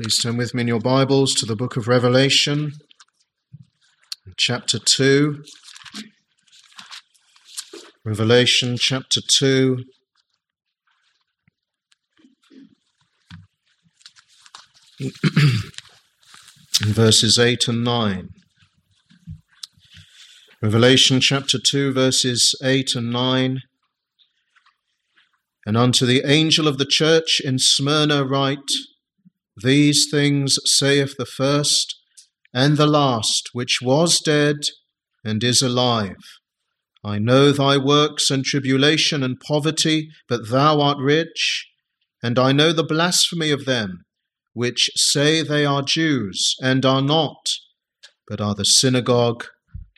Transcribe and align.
Please 0.00 0.22
turn 0.22 0.36
with 0.36 0.54
me 0.54 0.60
in 0.60 0.68
your 0.68 0.78
Bibles 0.78 1.34
to 1.34 1.44
the 1.44 1.56
book 1.56 1.76
of 1.76 1.88
Revelation, 1.88 2.70
chapter 4.36 4.78
2. 4.78 5.42
Revelation 8.04 8.76
chapter 8.78 9.20
2. 9.20 9.78
verses 16.84 17.36
8 17.36 17.66
and 17.66 17.82
9. 17.82 18.28
Revelation 20.62 21.18
chapter 21.18 21.58
2, 21.58 21.92
verses 21.92 22.54
8 22.62 22.94
and 22.94 23.10
9. 23.10 23.62
And 25.66 25.76
unto 25.76 26.06
the 26.06 26.22
angel 26.24 26.68
of 26.68 26.78
the 26.78 26.86
church 26.86 27.40
in 27.44 27.58
Smyrna 27.58 28.24
write, 28.24 28.70
these 29.62 30.08
things 30.10 30.58
saith 30.64 31.16
the 31.16 31.26
first 31.26 31.96
and 32.54 32.76
the 32.76 32.86
last, 32.86 33.50
which 33.52 33.80
was 33.82 34.20
dead 34.20 34.56
and 35.24 35.44
is 35.44 35.62
alive. 35.62 36.16
I 37.04 37.18
know 37.18 37.52
thy 37.52 37.76
works 37.76 38.30
and 38.30 38.44
tribulation 38.44 39.22
and 39.22 39.38
poverty, 39.40 40.10
but 40.28 40.48
thou 40.48 40.80
art 40.80 40.98
rich. 40.98 41.68
And 42.22 42.38
I 42.38 42.52
know 42.52 42.72
the 42.72 42.84
blasphemy 42.84 43.50
of 43.50 43.64
them, 43.64 44.04
which 44.52 44.90
say 44.96 45.42
they 45.42 45.64
are 45.64 45.82
Jews 45.82 46.56
and 46.60 46.84
are 46.84 47.02
not, 47.02 47.48
but 48.26 48.40
are 48.40 48.54
the 48.54 48.64
synagogue 48.64 49.44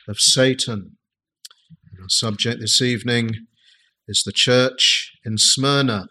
of 0.07 0.19
Satan. 0.19 0.97
And 1.91 2.01
Our 2.01 2.09
subject 2.09 2.59
this 2.61 2.81
evening 2.81 3.31
is 4.07 4.21
the 4.23 4.31
church 4.31 5.11
in 5.25 5.37
Smyrna. 5.37 6.07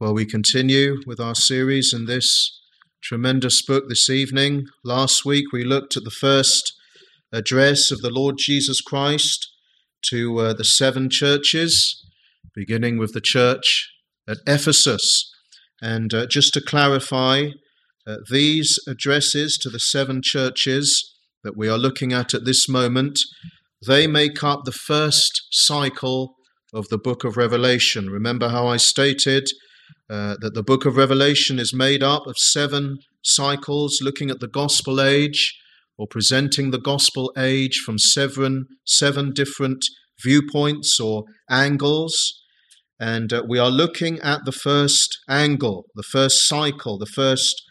Well, 0.00 0.14
we 0.14 0.26
continue 0.26 0.98
with 1.08 1.18
our 1.18 1.34
series 1.34 1.92
in 1.92 2.06
this 2.06 2.60
tremendous 3.02 3.60
book 3.62 3.88
this 3.88 4.08
evening. 4.08 4.68
Last 4.84 5.24
week 5.24 5.46
we 5.52 5.64
looked 5.64 5.96
at 5.96 6.04
the 6.04 6.12
first 6.12 6.72
address 7.32 7.90
of 7.90 8.00
the 8.00 8.10
Lord 8.10 8.36
Jesus 8.38 8.80
Christ 8.80 9.50
to 10.10 10.38
uh, 10.38 10.52
the 10.52 10.62
seven 10.62 11.10
churches, 11.10 12.06
beginning 12.54 12.98
with 12.98 13.12
the 13.12 13.20
church 13.20 13.90
at 14.28 14.38
Ephesus. 14.46 15.34
And 15.82 16.14
uh, 16.14 16.26
just 16.26 16.54
to 16.54 16.60
clarify, 16.60 17.48
uh, 18.06 18.18
these 18.30 18.78
addresses 18.86 19.58
to 19.62 19.68
the 19.68 19.80
seven 19.80 20.20
churches 20.22 21.12
that 21.42 21.56
we 21.56 21.68
are 21.68 21.76
looking 21.76 22.12
at 22.12 22.34
at 22.34 22.44
this 22.44 22.68
moment, 22.68 23.18
they 23.84 24.06
make 24.06 24.44
up 24.44 24.60
the 24.64 24.70
first 24.70 25.48
cycle 25.50 26.36
of 26.72 26.86
the 26.86 26.98
book 26.98 27.24
of 27.24 27.36
Revelation. 27.36 28.10
Remember 28.10 28.50
how 28.50 28.68
I 28.68 28.76
stated 28.76 29.48
uh, 30.10 30.36
that 30.40 30.54
the 30.54 30.62
book 30.62 30.84
of 30.86 30.96
Revelation 30.96 31.58
is 31.58 31.74
made 31.74 32.02
up 32.02 32.26
of 32.26 32.38
seven 32.38 32.98
cycles 33.22 33.98
looking 34.00 34.30
at 34.30 34.40
the 34.40 34.48
gospel 34.48 35.00
age 35.00 35.58
or 35.98 36.06
presenting 36.06 36.70
the 36.70 36.80
gospel 36.80 37.32
age 37.36 37.78
from 37.84 37.98
seven, 37.98 38.66
seven 38.86 39.32
different 39.32 39.84
viewpoints 40.22 40.98
or 41.00 41.24
angles. 41.50 42.42
And 43.00 43.32
uh, 43.32 43.42
we 43.46 43.58
are 43.58 43.70
looking 43.70 44.18
at 44.20 44.44
the 44.44 44.52
first 44.52 45.18
angle, 45.28 45.86
the 45.94 46.02
first 46.02 46.48
cycle, 46.48 46.98
the 46.98 47.06
first 47.06 47.62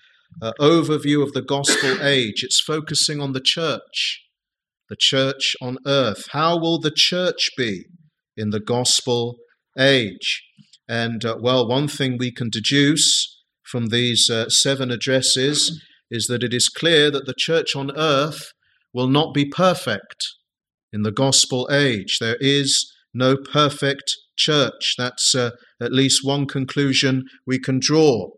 uh, 0.41 0.51
overview 0.59 1.23
of 1.23 1.33
the 1.33 1.41
gospel 1.41 2.01
age. 2.01 2.43
It's 2.43 2.61
focusing 2.61 3.19
on 3.21 3.33
the 3.33 3.41
church, 3.43 4.21
the 4.89 4.95
church 4.97 5.55
on 5.61 5.77
earth. 5.85 6.27
How 6.31 6.57
will 6.57 6.79
the 6.79 6.93
church 6.95 7.49
be 7.57 7.85
in 8.35 8.51
the 8.51 8.59
gospel 8.59 9.37
age? 9.77 10.43
And 10.87 11.25
uh, 11.25 11.37
well, 11.39 11.67
one 11.67 11.87
thing 11.87 12.17
we 12.17 12.31
can 12.31 12.49
deduce 12.49 13.35
from 13.63 13.87
these 13.87 14.29
uh, 14.29 14.49
seven 14.49 14.91
addresses 14.91 15.83
is 16.09 16.27
that 16.27 16.43
it 16.43 16.53
is 16.53 16.69
clear 16.69 17.11
that 17.11 17.25
the 17.25 17.35
church 17.37 17.75
on 17.75 17.91
earth 17.97 18.53
will 18.93 19.07
not 19.07 19.33
be 19.33 19.45
perfect 19.45 20.25
in 20.93 21.03
the 21.03 21.11
gospel 21.11 21.67
age. 21.71 22.17
There 22.19 22.37
is 22.39 22.91
no 23.13 23.35
perfect 23.35 24.15
church. 24.37 24.95
That's 24.97 25.35
uh, 25.35 25.51
at 25.81 25.91
least 25.91 26.23
one 26.23 26.45
conclusion 26.45 27.25
we 27.45 27.59
can 27.59 27.79
draw. 27.79 28.29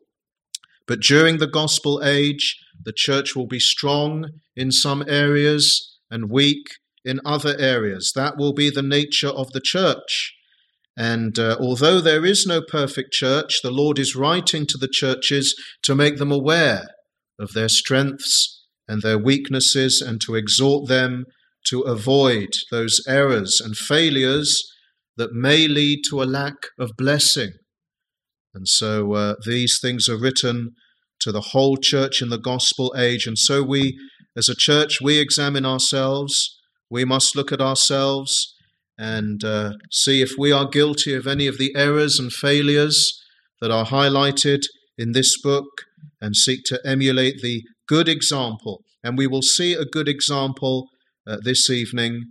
But 0.87 1.01
during 1.01 1.37
the 1.37 1.47
gospel 1.47 2.01
age, 2.03 2.57
the 2.83 2.93
church 2.95 3.35
will 3.35 3.45
be 3.45 3.59
strong 3.59 4.29
in 4.55 4.71
some 4.71 5.03
areas 5.07 5.97
and 6.09 6.31
weak 6.31 6.65
in 7.05 7.19
other 7.23 7.55
areas. 7.59 8.11
That 8.15 8.37
will 8.37 8.53
be 8.53 8.71
the 8.71 8.81
nature 8.81 9.29
of 9.29 9.51
the 9.51 9.61
church. 9.61 10.33
And 10.99 11.39
uh, 11.39 11.55
although 11.61 12.01
there 12.01 12.25
is 12.25 12.45
no 12.45 12.61
perfect 12.61 13.13
church, 13.13 13.61
the 13.63 13.71
Lord 13.71 13.97
is 13.97 14.17
writing 14.17 14.65
to 14.65 14.77
the 14.77 14.89
churches 14.91 15.55
to 15.83 15.95
make 15.95 16.17
them 16.17 16.29
aware 16.29 16.89
of 17.39 17.53
their 17.53 17.69
strengths 17.69 18.65
and 18.85 19.01
their 19.01 19.17
weaknesses 19.17 20.01
and 20.01 20.19
to 20.19 20.35
exhort 20.35 20.89
them 20.89 21.23
to 21.67 21.83
avoid 21.83 22.49
those 22.69 23.01
errors 23.07 23.61
and 23.63 23.77
failures 23.77 24.61
that 25.15 25.31
may 25.31 25.69
lead 25.69 26.01
to 26.09 26.21
a 26.21 26.25
lack 26.25 26.67
of 26.77 26.91
blessing. 26.97 27.53
And 28.53 28.67
so 28.67 29.13
uh, 29.13 29.35
these 29.45 29.79
things 29.81 30.09
are 30.09 30.19
written 30.19 30.71
to 31.21 31.31
the 31.31 31.51
whole 31.51 31.77
church 31.77 32.21
in 32.21 32.27
the 32.27 32.37
gospel 32.37 32.93
age. 32.97 33.25
And 33.25 33.37
so 33.37 33.63
we, 33.63 33.97
as 34.35 34.49
a 34.49 34.55
church, 34.55 34.99
we 35.01 35.17
examine 35.17 35.65
ourselves. 35.65 36.57
We 36.89 37.05
must 37.05 37.37
look 37.37 37.53
at 37.53 37.61
ourselves 37.61 38.53
and 38.99 39.45
uh, 39.45 39.71
see 39.89 40.21
if 40.21 40.31
we 40.37 40.51
are 40.51 40.67
guilty 40.67 41.15
of 41.15 41.25
any 41.25 41.47
of 41.47 41.57
the 41.57 41.73
errors 41.73 42.19
and 42.19 42.33
failures 42.33 43.17
that 43.61 43.71
are 43.71 43.85
highlighted 43.85 44.63
in 44.97 45.13
this 45.13 45.41
book 45.41 45.85
and 46.19 46.35
seek 46.35 46.65
to 46.65 46.81
emulate 46.85 47.41
the 47.41 47.63
good 47.87 48.09
example. 48.09 48.83
And 49.01 49.17
we 49.17 49.25
will 49.25 49.41
see 49.41 49.73
a 49.73 49.85
good 49.85 50.09
example 50.09 50.89
uh, 51.25 51.37
this 51.41 51.69
evening 51.69 52.25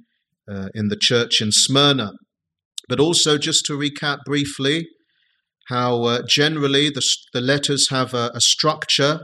uh, 0.47 0.69
in 0.75 0.89
the 0.89 0.99
church 1.01 1.41
in 1.41 1.53
Smyrna. 1.53 2.13
But 2.87 3.01
also, 3.01 3.39
just 3.39 3.65
to 3.67 3.73
recap 3.73 4.19
briefly, 4.27 4.89
how 5.69 6.03
uh, 6.05 6.23
generally 6.29 6.91
the, 6.91 7.03
the 7.33 7.41
letters 7.41 7.89
have 7.89 8.13
a, 8.13 8.31
a 8.35 8.41
structure. 8.43 9.21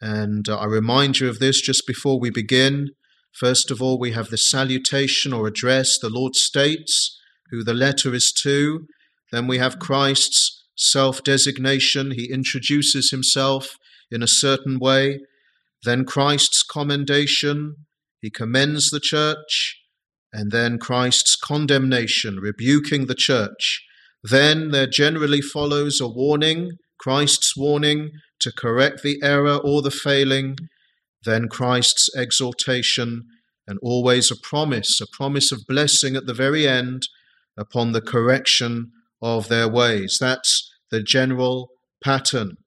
And 0.00 0.48
uh, 0.48 0.56
I 0.56 0.64
remind 0.64 1.20
you 1.20 1.28
of 1.28 1.40
this 1.40 1.60
just 1.60 1.86
before 1.86 2.18
we 2.18 2.30
begin. 2.30 2.88
First 3.34 3.70
of 3.70 3.82
all, 3.82 3.98
we 3.98 4.12
have 4.12 4.30
the 4.30 4.38
salutation 4.38 5.32
or 5.32 5.46
address. 5.46 5.98
The 5.98 6.08
Lord 6.08 6.36
states 6.36 7.18
who 7.50 7.64
the 7.64 7.74
letter 7.74 8.14
is 8.14 8.32
to. 8.42 8.86
Then 9.32 9.46
we 9.48 9.58
have 9.58 9.78
Christ's 9.78 10.64
self 10.76 11.22
designation. 11.22 12.12
He 12.12 12.30
introduces 12.32 13.10
himself 13.10 13.76
in 14.10 14.22
a 14.22 14.28
certain 14.28 14.78
way. 14.78 15.20
Then 15.82 16.04
Christ's 16.04 16.62
commendation. 16.62 17.76
He 18.20 18.30
commends 18.30 18.90
the 18.90 19.00
church. 19.00 19.80
And 20.32 20.50
then 20.50 20.78
Christ's 20.78 21.36
condemnation, 21.36 22.38
rebuking 22.40 23.06
the 23.06 23.14
church. 23.14 23.84
Then 24.22 24.70
there 24.70 24.86
generally 24.86 25.40
follows 25.40 26.00
a 26.00 26.08
warning, 26.08 26.72
Christ's 26.98 27.56
warning 27.56 28.10
to 28.40 28.50
correct 28.50 29.02
the 29.02 29.18
error 29.22 29.56
or 29.56 29.82
the 29.82 29.90
failing 29.90 30.56
then 31.24 31.48
Christ's 31.48 32.08
exhortation, 32.16 33.26
and 33.66 33.78
always 33.82 34.30
a 34.30 34.36
promise, 34.36 35.00
a 35.00 35.06
promise 35.06 35.50
of 35.50 35.66
blessing 35.66 36.16
at 36.16 36.26
the 36.26 36.34
very 36.34 36.68
end 36.68 37.08
upon 37.56 37.92
the 37.92 38.00
correction 38.00 38.92
of 39.22 39.48
their 39.48 39.68
ways. 39.68 40.18
That's 40.20 40.70
the 40.90 41.02
general 41.02 41.70
pattern. 42.02 42.58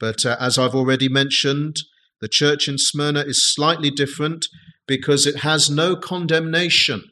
But 0.00 0.24
uh, 0.24 0.36
as 0.40 0.58
I've 0.58 0.74
already 0.74 1.08
mentioned, 1.08 1.76
the 2.20 2.28
church 2.28 2.68
in 2.68 2.78
Smyrna 2.78 3.20
is 3.20 3.52
slightly 3.54 3.90
different 3.90 4.46
because 4.86 5.26
it 5.26 5.40
has 5.40 5.68
no 5.68 5.96
condemnation. 5.96 7.04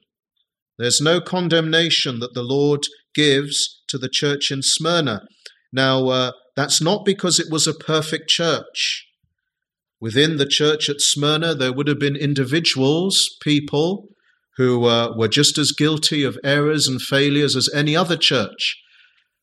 There's 0.78 1.00
no 1.00 1.20
condemnation 1.20 2.20
that 2.20 2.34
the 2.34 2.42
Lord 2.42 2.86
gives 3.14 3.82
to 3.88 3.98
the 3.98 4.08
church 4.08 4.50
in 4.50 4.62
Smyrna. 4.62 5.22
Now, 5.72 6.08
uh, 6.08 6.32
that's 6.56 6.80
not 6.80 7.04
because 7.04 7.38
it 7.38 7.50
was 7.50 7.66
a 7.66 7.74
perfect 7.74 8.28
church. 8.28 9.06
Within 10.00 10.36
the 10.36 10.46
church 10.46 10.88
at 10.88 11.00
Smyrna, 11.00 11.54
there 11.54 11.72
would 11.72 11.88
have 11.88 11.98
been 11.98 12.16
individuals, 12.16 13.36
people, 13.40 14.08
who 14.56 14.84
uh, 14.84 15.14
were 15.16 15.28
just 15.28 15.58
as 15.58 15.72
guilty 15.72 16.22
of 16.22 16.38
errors 16.44 16.86
and 16.86 17.00
failures 17.00 17.56
as 17.56 17.68
any 17.74 17.96
other 17.96 18.16
church. 18.16 18.80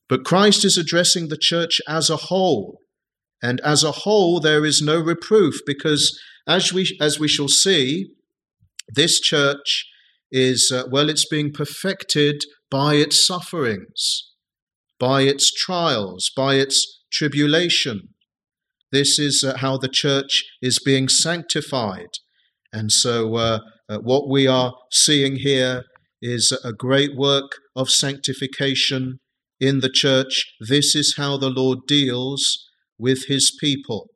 But 0.07 0.25
Christ 0.25 0.65
is 0.65 0.77
addressing 0.77 1.27
the 1.27 1.37
church 1.37 1.81
as 1.87 2.09
a 2.09 2.17
whole. 2.17 2.79
And 3.41 3.59
as 3.61 3.83
a 3.83 3.91
whole, 3.91 4.39
there 4.39 4.65
is 4.65 4.81
no 4.81 4.99
reproof 4.99 5.55
because, 5.65 6.19
as 6.47 6.71
we, 6.71 6.97
as 7.01 7.19
we 7.19 7.27
shall 7.27 7.47
see, 7.47 8.11
this 8.87 9.19
church 9.19 9.85
is, 10.31 10.71
uh, 10.71 10.83
well, 10.91 11.09
it's 11.09 11.25
being 11.27 11.51
perfected 11.51 12.43
by 12.69 12.95
its 12.95 13.25
sufferings, 13.25 14.29
by 14.99 15.21
its 15.21 15.51
trials, 15.51 16.31
by 16.35 16.55
its 16.55 17.01
tribulation. 17.11 18.09
This 18.91 19.17
is 19.17 19.43
uh, 19.43 19.57
how 19.57 19.77
the 19.77 19.89
church 19.89 20.43
is 20.61 20.79
being 20.79 21.07
sanctified. 21.07 22.09
And 22.73 22.91
so, 22.91 23.35
uh, 23.35 23.59
uh, 23.89 23.99
what 23.99 24.29
we 24.29 24.47
are 24.47 24.73
seeing 24.91 25.37
here 25.37 25.83
is 26.21 26.57
a 26.63 26.71
great 26.71 27.15
work 27.15 27.51
of 27.75 27.89
sanctification 27.89 29.19
in 29.59 29.79
the 29.79 29.89
church. 29.89 30.45
This 30.59 30.95
is 30.95 31.15
how 31.17 31.37
the 31.37 31.49
Lord 31.49 31.79
deals 31.87 32.57
with 32.97 33.25
his 33.27 33.55
people. 33.59 34.07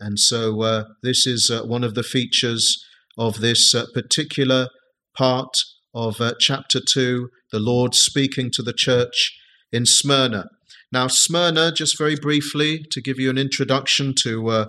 And 0.00 0.18
so 0.18 0.60
uh, 0.62 0.84
this 1.02 1.26
is 1.26 1.50
uh, 1.50 1.62
one 1.64 1.84
of 1.84 1.94
the 1.94 2.02
features 2.02 2.84
of 3.16 3.40
this 3.40 3.74
uh, 3.74 3.86
particular 3.94 4.68
part 5.16 5.56
of 5.94 6.20
chapter 6.40 6.80
2, 6.80 7.28
the 7.52 7.60
Lord 7.60 7.94
speaking 7.94 8.50
to 8.50 8.62
the 8.62 8.72
church 8.72 9.32
in 9.72 9.86
Smyrna. 9.86 10.46
Now, 10.94 11.08
Smyrna, 11.08 11.72
just 11.72 11.98
very 11.98 12.14
briefly, 12.14 12.84
to 12.92 13.02
give 13.02 13.18
you 13.18 13.28
an 13.28 13.36
introduction 13.36 14.14
to 14.22 14.48
uh, 14.48 14.66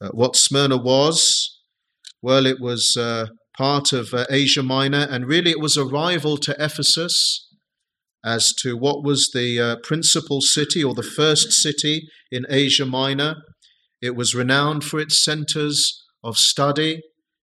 uh, 0.00 0.08
what 0.08 0.34
Smyrna 0.34 0.78
was, 0.78 1.60
well, 2.22 2.46
it 2.46 2.58
was 2.58 2.96
part 3.58 3.92
of 3.92 4.14
Asia 4.30 4.62
Minor, 4.62 5.06
and 5.10 5.26
really 5.26 5.50
it 5.50 5.60
was 5.60 5.76
a 5.76 5.84
rival 5.84 6.38
to 6.38 6.56
Ephesus 6.58 7.46
as 8.24 8.54
to 8.62 8.74
what 8.74 9.04
was 9.04 9.28
the 9.34 9.78
principal 9.82 10.40
city 10.40 10.82
or 10.82 10.94
the 10.94 11.02
first 11.02 11.52
city 11.52 12.08
in 12.32 12.46
Asia 12.48 12.86
Minor. 12.86 13.34
It 14.00 14.16
was 14.16 14.34
renowned 14.34 14.82
for 14.82 14.98
its 14.98 15.22
centers 15.22 16.02
of 16.24 16.38
study, 16.38 17.02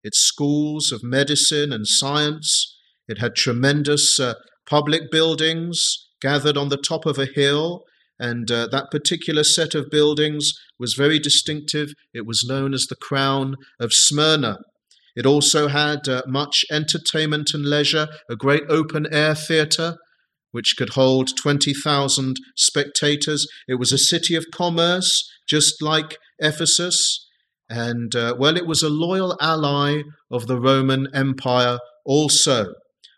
its 0.02 0.18
schools 0.18 0.90
of 0.90 1.04
medicine 1.04 1.72
and 1.72 1.86
science. 1.86 2.76
It 3.06 3.18
had 3.18 3.36
tremendous 3.36 4.18
uh, 4.18 4.34
public 4.68 5.12
buildings 5.12 6.08
gathered 6.20 6.56
on 6.56 6.70
the 6.70 6.76
top 6.76 7.06
of 7.06 7.20
a 7.20 7.26
hill, 7.26 7.84
and 8.18 8.50
uh, 8.50 8.66
that 8.70 8.90
particular 8.90 9.44
set 9.44 9.74
of 9.74 9.90
buildings 9.90 10.52
was 10.78 10.94
very 10.94 11.18
distinctive. 11.18 11.92
It 12.14 12.26
was 12.26 12.44
known 12.46 12.74
as 12.74 12.86
the 12.86 12.96
Crown 12.96 13.56
of 13.80 13.92
Smyrna. 13.92 14.58
It 15.14 15.26
also 15.26 15.68
had 15.68 16.08
uh, 16.08 16.22
much 16.26 16.64
entertainment 16.70 17.52
and 17.54 17.64
leisure, 17.64 18.08
a 18.30 18.36
great 18.36 18.64
open 18.68 19.06
air 19.12 19.34
theatre 19.34 19.96
which 20.56 20.74
could 20.78 20.94
hold 20.94 21.36
20,000 21.36 22.36
spectators. 22.56 23.46
It 23.68 23.74
was 23.74 23.92
a 23.92 23.98
city 23.98 24.34
of 24.34 24.46
commerce, 24.54 25.22
just 25.46 25.82
like 25.82 26.16
Ephesus. 26.38 27.28
And, 27.68 28.16
uh, 28.16 28.36
well, 28.38 28.56
it 28.56 28.66
was 28.66 28.82
a 28.82 28.88
loyal 28.88 29.36
ally 29.38 30.00
of 30.30 30.46
the 30.46 30.58
Roman 30.58 31.08
Empire 31.14 31.78
also. 32.06 32.72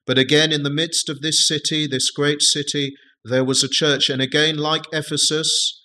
But 0.05 0.19
again, 0.19 0.51
in 0.51 0.65
the 0.65 0.71
midst 0.71 1.09
of 1.09 1.21
this 1.21 1.47
city, 1.47 1.87
this 1.87 2.11
great 2.11 2.43
city, 2.43 2.95
there 3.29 3.45
was 3.45 3.63
a 3.63 3.69
church. 3.69 4.09
And 4.09 4.21
again, 4.21 4.57
like 4.57 4.87
Ephesus, 4.93 5.81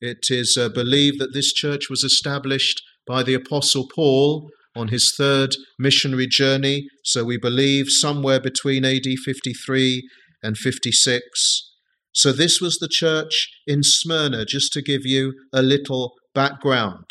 it 0.00 0.26
is 0.30 0.56
uh, 0.56 0.68
believed 0.68 1.20
that 1.20 1.32
this 1.32 1.52
church 1.52 1.88
was 1.88 2.02
established 2.02 2.82
by 3.06 3.22
the 3.22 3.34
Apostle 3.34 3.88
Paul 3.94 4.48
on 4.74 4.88
his 4.88 5.14
third 5.16 5.50
missionary 5.78 6.26
journey. 6.26 6.86
So 7.04 7.24
we 7.24 7.36
believe 7.36 7.86
somewhere 7.88 8.40
between 8.40 8.84
AD 8.84 9.06
53 9.24 10.08
and 10.42 10.56
56. 10.56 11.68
So, 12.14 12.30
this 12.30 12.60
was 12.60 12.76
the 12.76 12.88
church 12.88 13.48
in 13.66 13.82
Smyrna, 13.82 14.44
just 14.44 14.72
to 14.74 14.82
give 14.82 15.06
you 15.06 15.32
a 15.50 15.62
little 15.62 16.12
background. 16.34 17.06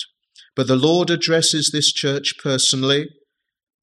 But 0.56 0.68
the 0.68 0.76
Lord 0.76 1.10
addresses 1.10 1.72
this 1.72 1.92
church 1.92 2.36
personally. 2.42 3.08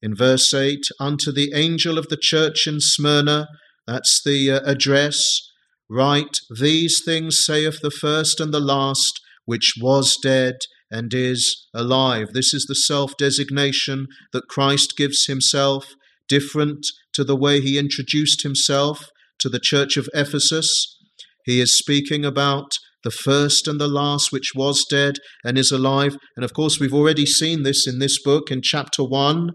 In 0.01 0.15
verse 0.15 0.53
8, 0.53 0.79
unto 0.97 1.33
the 1.33 1.51
angel 1.53 1.97
of 1.97 2.07
the 2.07 2.17
church 2.17 2.67
in 2.67 2.79
Smyrna, 2.79 3.47
that's 3.85 4.21
the 4.23 4.51
uh, 4.51 4.59
address, 4.63 5.41
write, 5.89 6.39
These 6.49 7.01
things 7.03 7.43
saith 7.45 7.81
the 7.81 7.91
first 7.91 8.39
and 8.39 8.53
the 8.53 8.59
last, 8.59 9.19
which 9.45 9.73
was 9.81 10.17
dead 10.21 10.55
and 10.91 11.13
is 11.13 11.67
alive. 11.73 12.29
This 12.33 12.53
is 12.53 12.65
the 12.65 12.75
self 12.75 13.17
designation 13.17 14.07
that 14.33 14.47
Christ 14.47 14.95
gives 14.97 15.25
himself, 15.25 15.93
different 16.27 16.85
to 17.13 17.23
the 17.23 17.35
way 17.35 17.59
he 17.59 17.77
introduced 17.77 18.43
himself 18.43 19.09
to 19.39 19.49
the 19.49 19.59
church 19.59 19.97
of 19.97 20.09
Ephesus. 20.13 20.97
He 21.45 21.59
is 21.59 21.77
speaking 21.77 22.25
about 22.25 22.77
the 23.03 23.11
first 23.11 23.67
and 23.67 23.79
the 23.79 23.87
last, 23.87 24.31
which 24.31 24.51
was 24.55 24.85
dead 24.89 25.15
and 25.43 25.57
is 25.57 25.71
alive. 25.71 26.17
And 26.35 26.43
of 26.43 26.53
course, 26.53 26.79
we've 26.79 26.93
already 26.93 27.25
seen 27.25 27.63
this 27.63 27.87
in 27.87 27.99
this 27.99 28.21
book 28.21 28.51
in 28.51 28.61
chapter 28.61 29.03
1 29.03 29.51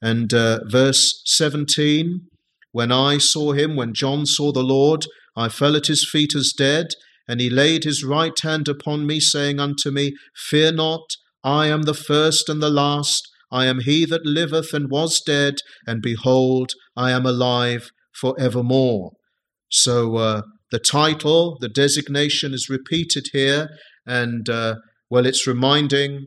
and 0.00 0.34
uh, 0.34 0.60
verse 0.66 1.22
17. 1.26 2.20
When 2.72 2.92
I 2.92 3.18
saw 3.18 3.52
him, 3.52 3.76
when 3.76 3.94
John 3.94 4.26
saw 4.26 4.52
the 4.52 4.62
Lord, 4.62 5.06
I 5.36 5.48
fell 5.48 5.76
at 5.76 5.86
his 5.86 6.08
feet 6.08 6.34
as 6.34 6.52
dead, 6.56 6.88
and 7.28 7.40
he 7.40 7.48
laid 7.48 7.84
his 7.84 8.04
right 8.04 8.38
hand 8.40 8.68
upon 8.68 9.06
me, 9.06 9.20
saying 9.20 9.60
unto 9.60 9.90
me, 9.90 10.14
Fear 10.36 10.72
not, 10.72 11.16
I 11.44 11.66
am 11.66 11.82
the 11.82 11.94
first 11.94 12.48
and 12.48 12.62
the 12.62 12.70
last. 12.70 13.28
I 13.50 13.66
am 13.66 13.80
he 13.80 14.04
that 14.06 14.24
liveth 14.24 14.72
and 14.72 14.90
was 14.90 15.20
dead, 15.20 15.56
and 15.86 16.00
behold, 16.00 16.72
I 16.96 17.10
am 17.10 17.26
alive 17.26 17.90
for 18.14 18.34
evermore. 18.38 19.12
So 19.68 20.16
uh, 20.16 20.42
the 20.70 20.78
title, 20.78 21.58
the 21.60 21.68
designation 21.68 22.54
is 22.54 22.68
repeated 22.70 23.28
here, 23.32 23.68
and 24.06 24.48
uh, 24.48 24.76
well, 25.10 25.26
it's 25.26 25.46
reminding 25.46 26.26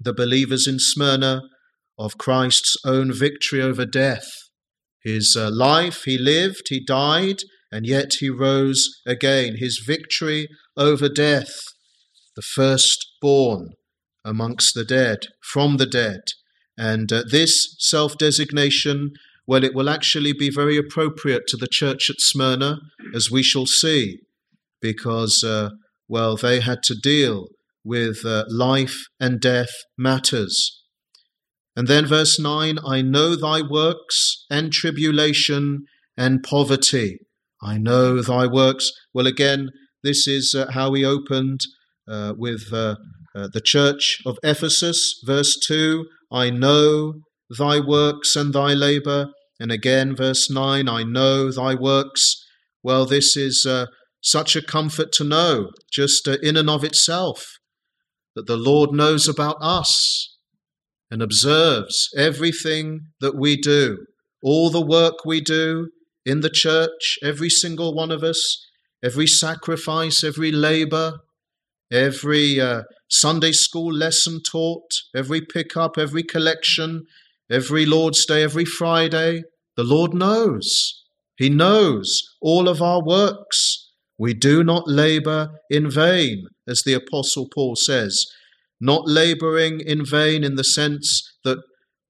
the 0.00 0.14
believers 0.14 0.66
in 0.66 0.78
Smyrna 0.78 1.42
of 1.98 2.18
Christ's 2.18 2.76
own 2.84 3.12
victory 3.12 3.60
over 3.60 3.84
death. 3.86 4.26
His 5.02 5.36
uh, 5.38 5.50
life, 5.50 6.04
he 6.04 6.16
lived, 6.16 6.68
he 6.68 6.82
died, 6.82 7.40
and 7.74 7.84
yet 7.86 8.14
he 8.20 8.30
rose 8.30 9.00
again. 9.04 9.56
His 9.56 9.82
victory 9.84 10.46
over 10.76 11.08
death, 11.08 11.52
the 12.36 12.42
firstborn 12.42 13.70
amongst 14.24 14.74
the 14.74 14.84
dead, 14.84 15.18
from 15.42 15.78
the 15.78 15.86
dead. 15.86 16.20
And 16.78 17.12
uh, 17.12 17.24
this 17.28 17.74
self 17.78 18.16
designation 18.16 19.10
well, 19.46 19.64
it 19.64 19.74
will 19.74 19.90
actually 19.90 20.32
be 20.32 20.50
very 20.50 20.76
appropriate 20.76 21.46
to 21.48 21.56
the 21.56 21.68
church 21.70 22.08
at 22.08 22.20
Smyrna, 22.20 22.78
as 23.14 23.30
we 23.30 23.42
shall 23.42 23.66
see, 23.66 24.20
because, 24.80 25.44
uh, 25.44 25.70
well, 26.08 26.36
they 26.36 26.60
had 26.60 26.82
to 26.84 26.94
deal 26.94 27.48
with 27.84 28.24
uh, 28.24 28.44
life 28.48 29.04
and 29.20 29.40
death 29.40 29.72
matters. 29.98 30.82
And 31.76 31.88
then 31.88 32.06
verse 32.06 32.38
9 32.40 32.78
I 32.86 33.02
know 33.02 33.36
thy 33.36 33.60
works 33.60 34.46
and 34.48 34.72
tribulation 34.72 35.84
and 36.16 36.42
poverty. 36.42 37.18
I 37.64 37.78
know 37.78 38.20
thy 38.20 38.46
works. 38.46 38.90
Well, 39.14 39.26
again, 39.26 39.70
this 40.02 40.26
is 40.26 40.54
uh, 40.54 40.70
how 40.72 40.90
we 40.90 41.04
opened 41.04 41.60
uh, 42.06 42.34
with 42.36 42.72
uh, 42.72 42.96
uh, 43.34 43.48
the 43.52 43.62
church 43.62 44.18
of 44.26 44.38
Ephesus, 44.42 45.20
verse 45.24 45.58
2 45.66 46.04
I 46.30 46.50
know 46.50 47.14
thy 47.58 47.80
works 47.80 48.36
and 48.36 48.52
thy 48.52 48.74
labor. 48.74 49.28
And 49.58 49.70
again, 49.70 50.14
verse 50.14 50.50
9, 50.50 50.88
I 50.88 51.04
know 51.04 51.50
thy 51.50 51.74
works. 51.74 52.44
Well, 52.82 53.06
this 53.06 53.36
is 53.36 53.64
uh, 53.64 53.86
such 54.20 54.56
a 54.56 54.62
comfort 54.62 55.12
to 55.12 55.24
know, 55.24 55.70
just 55.90 56.28
uh, 56.28 56.36
in 56.42 56.56
and 56.56 56.68
of 56.68 56.84
itself, 56.84 57.46
that 58.34 58.46
the 58.46 58.56
Lord 58.56 58.92
knows 58.92 59.26
about 59.28 59.56
us 59.60 60.36
and 61.10 61.22
observes 61.22 62.08
everything 62.16 63.06
that 63.20 63.36
we 63.36 63.56
do, 63.56 63.98
all 64.42 64.70
the 64.70 64.84
work 64.84 65.24
we 65.24 65.40
do 65.40 65.88
in 66.24 66.40
the 66.40 66.50
church, 66.50 67.18
every 67.22 67.50
single 67.50 67.94
one 67.94 68.10
of 68.10 68.22
us, 68.22 68.66
every 69.02 69.26
sacrifice, 69.26 70.24
every 70.24 70.50
labor, 70.52 71.18
every 71.92 72.60
uh, 72.60 72.82
Sunday 73.10 73.52
school 73.52 73.92
lesson 73.92 74.40
taught, 74.42 74.90
every 75.14 75.40
pickup, 75.40 75.98
every 75.98 76.22
collection, 76.22 77.04
Every 77.50 77.84
Lord's 77.84 78.24
Day, 78.24 78.42
every 78.42 78.64
Friday, 78.64 79.42
the 79.76 79.84
Lord 79.84 80.14
knows. 80.14 81.02
He 81.36 81.50
knows 81.50 82.22
all 82.40 82.68
of 82.68 82.80
our 82.80 83.04
works. 83.04 83.90
We 84.16 84.32
do 84.32 84.64
not 84.64 84.88
labor 84.88 85.50
in 85.68 85.90
vain, 85.90 86.46
as 86.66 86.82
the 86.82 86.94
Apostle 86.94 87.48
Paul 87.54 87.76
says, 87.76 88.24
not 88.80 89.06
laboring 89.06 89.80
in 89.80 90.06
vain 90.06 90.42
in 90.42 90.54
the 90.54 90.64
sense 90.64 91.22
that 91.44 91.58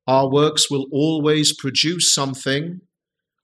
our 0.06 0.30
works 0.30 0.70
will 0.70 0.86
always 0.92 1.52
produce 1.56 2.14
something, 2.14 2.80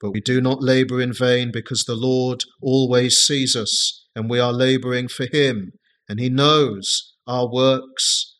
but 0.01 0.13
we 0.13 0.21
do 0.21 0.41
not 0.41 0.63
labor 0.63 1.01
in 1.01 1.13
vain 1.13 1.51
because 1.53 1.85
the 1.85 1.95
Lord 1.95 2.43
always 2.63 3.17
sees 3.17 3.55
us 3.55 4.07
and 4.15 4.29
we 4.31 4.39
are 4.41 4.53
laboring 4.53 5.09
for 5.09 5.27
Him, 5.27 5.73
and 6.09 6.19
He 6.19 6.29
knows 6.29 7.15
our 7.27 7.51
works 7.51 8.31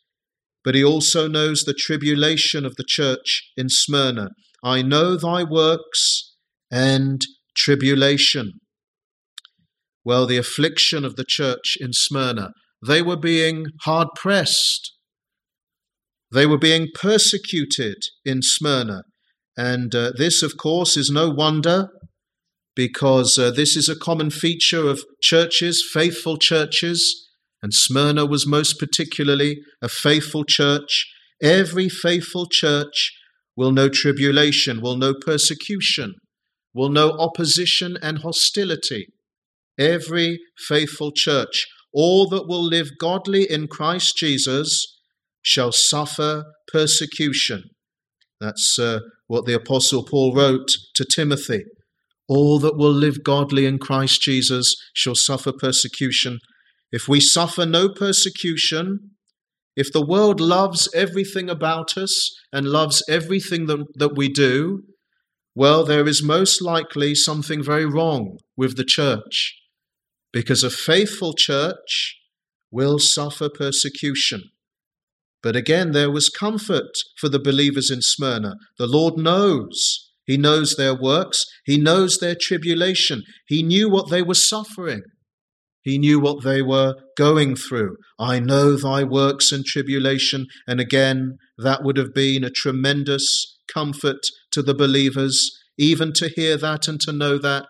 but 0.65 0.75
he 0.75 0.85
also 0.85 1.27
knows 1.27 1.63
the 1.63 1.75
tribulation 1.75 2.67
of 2.67 2.77
the 2.77 2.85
church 2.87 3.51
in 3.57 3.69
Smyrna. 3.69 4.31
I 4.63 4.83
know 4.83 5.17
thy 5.17 5.43
works 5.43 6.35
and 6.71 7.25
tribulation. 7.57 8.53
Well, 10.05 10.27
the 10.27 10.37
affliction 10.37 11.05
of 11.05 11.17
the 11.17 11.25
church 11.27 11.77
in 11.81 11.93
Smyrna, 11.93 12.51
they 12.87 13.03
were 13.03 13.17
being 13.17 13.67
hard 13.83 14.09
pressed. 14.15 14.95
They 16.33 16.47
were 16.47 16.59
being 16.59 16.89
persecuted 16.95 17.97
in 18.25 18.43
Smyrna. 18.43 19.03
And 19.57 19.95
uh, 19.95 20.13
this, 20.17 20.43
of 20.43 20.57
course, 20.57 20.97
is 20.97 21.11
no 21.11 21.31
wonder 21.31 21.89
because 22.77 23.39
uh, 23.39 23.51
this 23.51 23.77
is 23.77 23.89
a 23.89 23.99
common 23.99 24.31
feature 24.31 24.89
of 24.89 25.03
churches, 25.21 25.85
faithful 25.93 26.39
churches 26.39 27.29
and 27.63 27.75
Smyrna 27.75 28.27
was 28.27 28.47
most 28.47 28.79
particularly 28.79 29.61
a 29.83 29.89
faithful 29.89 30.45
church. 30.45 31.07
Every 31.43 31.89
faithful 31.89 32.47
church 32.47 33.13
will 33.57 33.73
know 33.73 33.89
tribulation, 33.89 34.81
will 34.81 34.97
know 34.97 35.15
persecution, 35.15 36.15
will 36.75 36.89
know 36.89 37.11
opposition 37.11 37.99
and 38.01 38.19
hostility. 38.19 39.09
Every 39.79 40.39
faithful 40.69 41.13
church, 41.13 41.67
all 41.93 42.29
that 42.29 42.47
will 42.47 42.63
live 42.63 42.91
godly 42.99 43.51
in 43.51 43.67
Christ 43.67 44.17
Jesus, 44.17 44.99
shall 45.43 45.73
suffer 45.73 46.45
persecution. 46.73 47.65
That's 48.41 48.79
uh, 48.79 49.01
what 49.27 49.45
the 49.47 49.55
Apostle 49.55 50.05
Paul 50.05 50.35
wrote 50.35 50.77
to 50.95 51.05
Timothy. 51.05 51.65
All 52.29 52.59
that 52.61 52.77
will 52.77 52.93
live 52.93 53.23
godly 53.23 53.67
in 53.67 53.79
Christ 53.79 54.23
Jesus 54.23 54.75
shall 54.95 55.15
suffer 55.15 55.53
persecution. 55.53 56.39
If 56.93 57.09
we 57.09 57.21
suffer 57.21 57.67
no 57.67 57.89
persecution, 57.89 59.11
if 59.77 59.93
the 59.93 60.05
world 60.05 60.41
loves 60.41 60.89
everything 60.95 61.49
about 61.49 61.97
us 61.97 62.35
and 62.53 62.67
loves 62.67 63.03
everything 63.09 63.67
that, 63.67 63.85
that 63.97 64.17
we 64.17 64.29
do, 64.29 64.85
well, 65.55 65.85
there 65.85 66.07
is 66.07 66.23
most 66.23 66.63
likely 66.63 67.15
something 67.15 67.63
very 67.63 67.87
wrong 67.87 68.39
with 68.57 68.77
the 68.77 68.85
church 68.85 69.57
because 70.33 70.63
a 70.63 70.71
faithful 70.71 71.35
church 71.35 72.17
will 72.71 72.99
suffer 72.99 73.49
persecution. 73.49 74.45
But 75.43 75.57
again, 75.57 75.93
there 75.93 76.11
was 76.11 76.29
comfort 76.29 76.91
for 77.19 77.29
the 77.29 77.39
believers 77.39 77.91
in 77.91 78.03
Smyrna. 78.03 78.57
The 78.79 78.87
Lord 78.87 79.17
knows. 79.17 80.11
He 80.27 80.37
knows 80.37 80.77
their 80.77 80.95
works. 80.95 81.45
He 81.65 81.79
knows 81.79 82.19
their 82.19 82.37
tribulation. 82.39 83.23
He 83.49 83.63
knew 83.63 83.89
what 83.89 84.11
they 84.11 84.23
were 84.23 84.35
suffering. 84.35 85.03
He 85.83 85.99
knew 85.99 86.21
what 86.21 86.45
they 86.45 86.61
were 86.61 86.95
going 87.17 87.57
through. 87.57 87.97
I 88.19 88.39
know 88.39 88.77
thy 88.77 89.03
works 89.03 89.51
and 89.51 89.65
tribulation. 89.65 90.47
And 90.67 90.79
again, 90.79 91.39
that 91.57 91.83
would 91.83 91.97
have 91.97 92.15
been 92.15 92.45
a 92.45 92.51
tremendous 92.51 93.59
comfort 93.73 94.21
to 94.53 94.63
the 94.63 94.75
believers, 94.75 95.51
even 95.79 96.13
to 96.15 96.29
hear 96.29 96.57
that 96.59 96.87
and 96.87 97.01
to 97.01 97.13
know 97.13 97.39
that. 97.39 97.69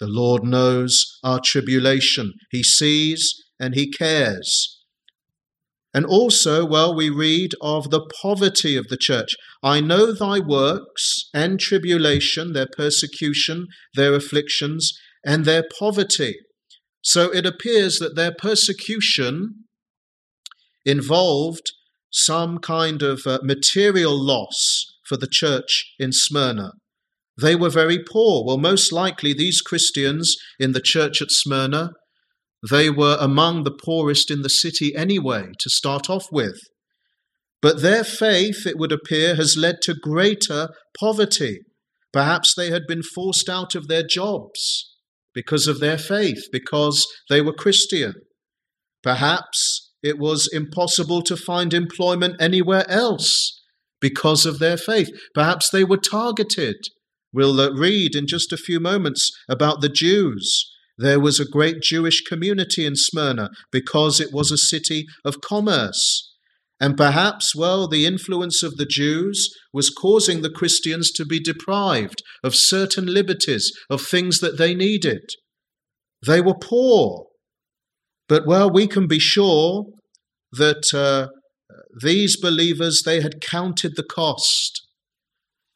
The 0.00 0.08
Lord 0.08 0.42
knows 0.44 1.18
our 1.22 1.40
tribulation. 1.42 2.34
He 2.50 2.62
sees 2.62 3.34
and 3.60 3.74
He 3.74 3.90
cares. 3.90 4.75
And 5.96 6.04
also, 6.04 6.66
well, 6.66 6.94
we 6.94 7.08
read 7.08 7.52
of 7.62 7.88
the 7.88 8.06
poverty 8.20 8.76
of 8.76 8.88
the 8.88 8.98
church. 8.98 9.34
I 9.62 9.80
know 9.80 10.12
thy 10.12 10.40
works 10.40 11.30
and 11.32 11.58
tribulation, 11.58 12.52
their 12.52 12.68
persecution, 12.70 13.68
their 13.94 14.12
afflictions, 14.12 14.92
and 15.24 15.46
their 15.46 15.64
poverty. 15.78 16.34
So 17.00 17.32
it 17.32 17.46
appears 17.46 17.98
that 17.98 18.14
their 18.14 18.30
persecution 18.30 19.64
involved 20.84 21.72
some 22.12 22.58
kind 22.58 23.00
of 23.00 23.22
uh, 23.26 23.38
material 23.42 24.22
loss 24.22 24.84
for 25.08 25.16
the 25.16 25.26
church 25.26 25.94
in 25.98 26.12
Smyrna. 26.12 26.72
They 27.40 27.56
were 27.56 27.70
very 27.70 28.04
poor. 28.04 28.44
Well, 28.44 28.58
most 28.58 28.92
likely 28.92 29.32
these 29.32 29.62
Christians 29.62 30.36
in 30.58 30.72
the 30.72 30.80
church 30.80 31.22
at 31.22 31.30
Smyrna 31.30 31.92
they 32.70 32.90
were 32.90 33.16
among 33.20 33.64
the 33.64 33.76
poorest 33.84 34.30
in 34.30 34.42
the 34.42 34.48
city 34.48 34.94
anyway, 34.94 35.50
to 35.60 35.70
start 35.70 36.08
off 36.08 36.26
with. 36.32 36.58
But 37.62 37.82
their 37.82 38.04
faith, 38.04 38.66
it 38.66 38.78
would 38.78 38.92
appear, 38.92 39.34
has 39.34 39.56
led 39.56 39.76
to 39.82 39.94
greater 39.94 40.68
poverty. 40.98 41.60
Perhaps 42.12 42.54
they 42.54 42.70
had 42.70 42.86
been 42.86 43.02
forced 43.02 43.48
out 43.48 43.74
of 43.74 43.88
their 43.88 44.02
jobs 44.02 44.94
because 45.34 45.66
of 45.66 45.80
their 45.80 45.98
faith, 45.98 46.44
because 46.50 47.06
they 47.28 47.40
were 47.40 47.52
Christian. 47.52 48.14
Perhaps 49.02 49.92
it 50.02 50.18
was 50.18 50.48
impossible 50.52 51.22
to 51.22 51.36
find 51.36 51.74
employment 51.74 52.36
anywhere 52.40 52.88
else 52.88 53.60
because 54.00 54.46
of 54.46 54.58
their 54.58 54.76
faith. 54.76 55.10
Perhaps 55.34 55.70
they 55.70 55.84
were 55.84 55.96
targeted. 55.98 56.76
We'll 57.32 57.60
uh, 57.60 57.70
read 57.72 58.14
in 58.14 58.26
just 58.26 58.52
a 58.52 58.56
few 58.56 58.80
moments 58.80 59.30
about 59.48 59.80
the 59.80 59.88
Jews 59.88 60.70
there 60.98 61.20
was 61.20 61.38
a 61.38 61.48
great 61.48 61.82
Jewish 61.82 62.22
community 62.22 62.86
in 62.86 62.96
Smyrna 62.96 63.50
because 63.70 64.20
it 64.20 64.32
was 64.32 64.50
a 64.50 64.56
city 64.56 65.06
of 65.24 65.40
commerce. 65.40 66.32
And 66.78 66.96
perhaps, 66.96 67.54
well, 67.56 67.88
the 67.88 68.04
influence 68.04 68.62
of 68.62 68.76
the 68.76 68.86
Jews 68.86 69.54
was 69.72 69.90
causing 69.90 70.42
the 70.42 70.50
Christians 70.50 71.10
to 71.12 71.24
be 71.24 71.40
deprived 71.40 72.22
of 72.44 72.54
certain 72.54 73.06
liberties, 73.06 73.72
of 73.88 74.02
things 74.02 74.40
that 74.40 74.58
they 74.58 74.74
needed. 74.74 75.30
They 76.26 76.40
were 76.40 76.58
poor. 76.58 77.26
But, 78.28 78.46
well, 78.46 78.70
we 78.70 78.86
can 78.86 79.06
be 79.06 79.18
sure 79.18 79.86
that 80.52 80.92
uh, 80.92 81.28
these 82.02 82.38
believers, 82.38 83.02
they 83.04 83.20
had 83.20 83.40
counted 83.40 83.96
the 83.96 84.02
cost. 84.02 84.82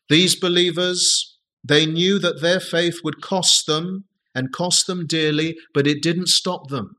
These 0.09 0.39
believers, 0.39 1.37
they 1.67 1.87
knew 1.87 2.19
that 2.19 2.43
their 2.43 2.61
faith 2.61 2.99
would 3.05 3.23
cost 3.23 3.67
them 3.67 4.05
and 4.35 4.53
cost 4.53 4.87
them 4.87 5.07
dearly, 5.07 5.57
but 5.75 5.87
it 5.87 6.03
didn't 6.03 6.29
stop 6.29 6.69
them. 6.69 6.97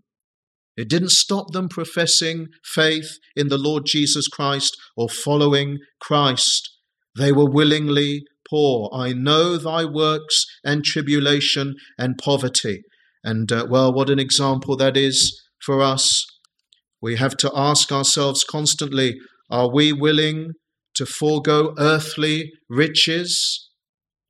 It 0.77 0.89
didn't 0.89 1.11
stop 1.11 1.51
them 1.51 1.69
professing 1.69 2.47
faith 2.63 3.17
in 3.35 3.49
the 3.49 3.57
Lord 3.57 3.83
Jesus 3.85 4.27
Christ 4.27 4.77
or 4.95 5.09
following 5.09 5.79
Christ. 5.99 6.69
They 7.17 7.31
were 7.31 7.49
willingly 7.49 8.23
poor. 8.49 8.89
I 8.93 9.13
know 9.13 9.57
thy 9.57 9.85
works 9.85 10.45
and 10.63 10.83
tribulation 10.83 11.75
and 11.97 12.17
poverty. 12.17 12.83
And 13.23 13.51
uh, 13.51 13.67
well, 13.69 13.93
what 13.93 14.09
an 14.09 14.19
example 14.19 14.75
that 14.77 14.97
is 14.97 15.41
for 15.63 15.81
us. 15.81 16.25
We 17.01 17.17
have 17.17 17.35
to 17.37 17.51
ask 17.55 17.91
ourselves 17.91 18.43
constantly 18.43 19.15
are 19.49 19.69
we 19.69 19.91
willing 19.91 20.53
to 20.95 21.05
forego 21.05 21.73
earthly 21.77 22.51
riches 22.69 23.69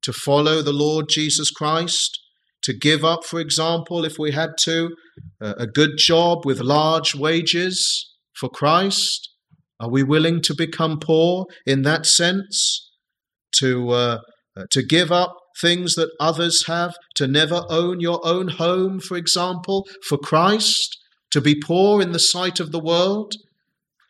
to 0.02 0.12
follow 0.12 0.62
the 0.62 0.74
Lord 0.74 1.08
Jesus 1.10 1.52
Christ? 1.52 2.20
To 2.64 2.74
give 2.74 3.04
up, 3.04 3.26
for 3.26 3.40
example, 3.40 4.06
if 4.06 4.20
we 4.20 4.32
had 4.32 4.52
to, 4.60 4.96
a 5.40 5.68
good 5.68 5.98
job 5.98 6.46
with 6.46 6.60
large 6.60 7.16
wages 7.16 8.12
for 8.34 8.50
Christ? 8.50 9.30
Are 9.80 9.90
we 9.90 10.04
willing 10.04 10.42
to 10.44 10.54
become 10.56 11.00
poor 11.00 11.46
in 11.66 11.82
that 11.84 12.06
sense? 12.06 12.90
To, 13.58 13.90
uh, 13.90 14.18
uh, 14.56 14.66
to 14.70 14.84
give 14.84 15.12
up 15.12 15.36
things 15.60 15.96
that 15.96 16.12
others 16.20 16.68
have, 16.68 16.96
to 17.16 17.28
never 17.28 17.64
own 17.70 18.00
your 18.00 18.20
own 18.24 18.48
home, 18.48 19.00
for 19.00 19.18
example, 19.18 19.88
for 20.08 20.18
Christ? 20.18 20.98
To 21.32 21.42
be 21.42 21.56
poor 21.56 22.02
in 22.02 22.12
the 22.12 22.20
sight 22.20 22.60
of 22.60 22.72
the 22.72 22.80
world? 22.80 23.34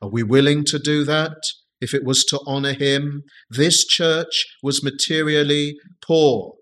Are 0.02 0.10
we 0.10 0.24
willing 0.24 0.66
to 0.66 0.80
do 0.80 1.04
that 1.06 1.38
if 1.80 1.94
it 1.94 2.04
was 2.04 2.26
to 2.26 2.40
honor 2.46 2.74
Him? 2.74 3.24
This 3.50 3.86
church 3.86 4.46
was 4.62 4.84
materially 4.84 5.78
poor. 6.06 6.54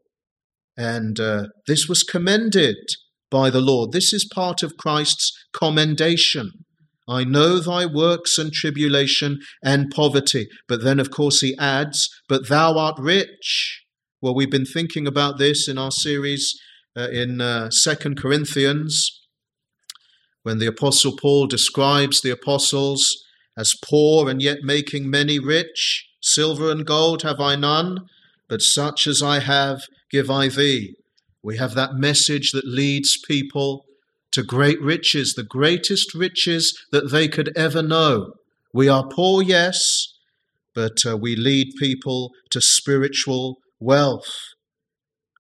And 0.80 1.20
uh, 1.20 1.48
this 1.68 1.90
was 1.90 2.04
commended 2.04 2.78
by 3.30 3.50
the 3.50 3.60
Lord. 3.60 3.92
This 3.92 4.14
is 4.14 4.24
part 4.34 4.64
of 4.64 4.78
Christ's 4.78 5.34
commendation. 5.52 6.52
I 7.06 7.26
know 7.26 7.60
thy 7.60 7.86
works 7.86 8.38
and 8.38 8.54
tribulation 8.54 9.40
and 9.62 9.92
poverty. 9.92 10.48
But 10.70 10.82
then, 10.82 11.02
of 11.02 11.12
course, 11.12 11.42
he 11.42 11.54
adds, 11.60 12.08
But 12.30 12.48
thou 12.48 12.78
art 12.78 12.96
rich. 12.98 13.84
Well, 14.22 14.34
we've 14.34 14.50
been 14.50 14.66
thinking 14.66 15.06
about 15.06 15.38
this 15.38 15.68
in 15.68 15.78
our 15.78 15.92
series 15.92 16.58
uh, 16.96 17.10
in 17.10 17.42
uh, 17.42 17.72
Second 17.72 18.18
Corinthians, 18.18 19.20
when 20.44 20.60
the 20.60 20.68
Apostle 20.68 21.18
Paul 21.20 21.48
describes 21.48 22.22
the 22.22 22.30
apostles 22.30 23.22
as 23.58 23.76
poor 23.84 24.30
and 24.30 24.42
yet 24.42 24.60
making 24.64 25.10
many 25.10 25.40
rich. 25.40 26.08
Silver 26.22 26.72
and 26.72 26.86
gold 26.86 27.24
have 27.24 27.42
I 27.42 27.58
none, 27.58 28.06
but 28.48 28.62
such 28.62 29.08
as 29.08 29.22
I 29.22 29.40
have 29.40 29.82
give 30.12 30.30
I 30.30 30.50
thee. 30.50 30.96
We 31.44 31.58
have 31.58 31.74
that 31.76 31.94
message 31.94 32.52
that 32.52 32.66
leads 32.66 33.18
people 33.28 33.86
to 34.32 34.44
great 34.44 34.82
riches, 34.82 35.34
the 35.34 35.44
greatest 35.44 36.14
riches 36.14 36.78
that 36.92 37.12
they 37.12 37.28
could 37.28 37.52
ever 37.56 37.82
know. 37.82 38.34
We 38.74 38.88
are 38.88 39.08
poor, 39.08 39.42
yes, 39.42 39.80
but 40.76 40.98
uh, 41.06 41.18
we 41.18 41.36
lead 41.36 41.74
people 41.80 42.32
to 42.52 42.62
spiritual 42.62 43.58
wealth. 43.80 44.30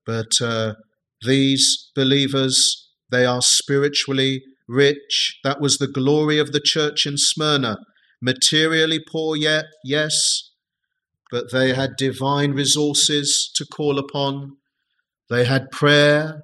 But 0.05 0.41
uh, 0.41 0.73
these 1.21 1.91
believers, 1.95 2.89
they 3.11 3.25
are 3.25 3.41
spiritually 3.41 4.41
rich. 4.67 5.39
That 5.43 5.61
was 5.61 5.77
the 5.77 5.87
glory 5.87 6.39
of 6.39 6.51
the 6.51 6.61
church 6.63 7.05
in 7.05 7.17
Smyrna. 7.17 7.77
Materially 8.21 8.99
poor, 8.99 9.35
yet, 9.35 9.65
yes, 9.83 10.49
but 11.31 11.51
they 11.51 11.73
had 11.73 11.95
divine 11.95 12.51
resources 12.51 13.51
to 13.55 13.65
call 13.65 13.99
upon. 13.99 14.57
They 15.29 15.45
had 15.45 15.71
prayer. 15.71 16.41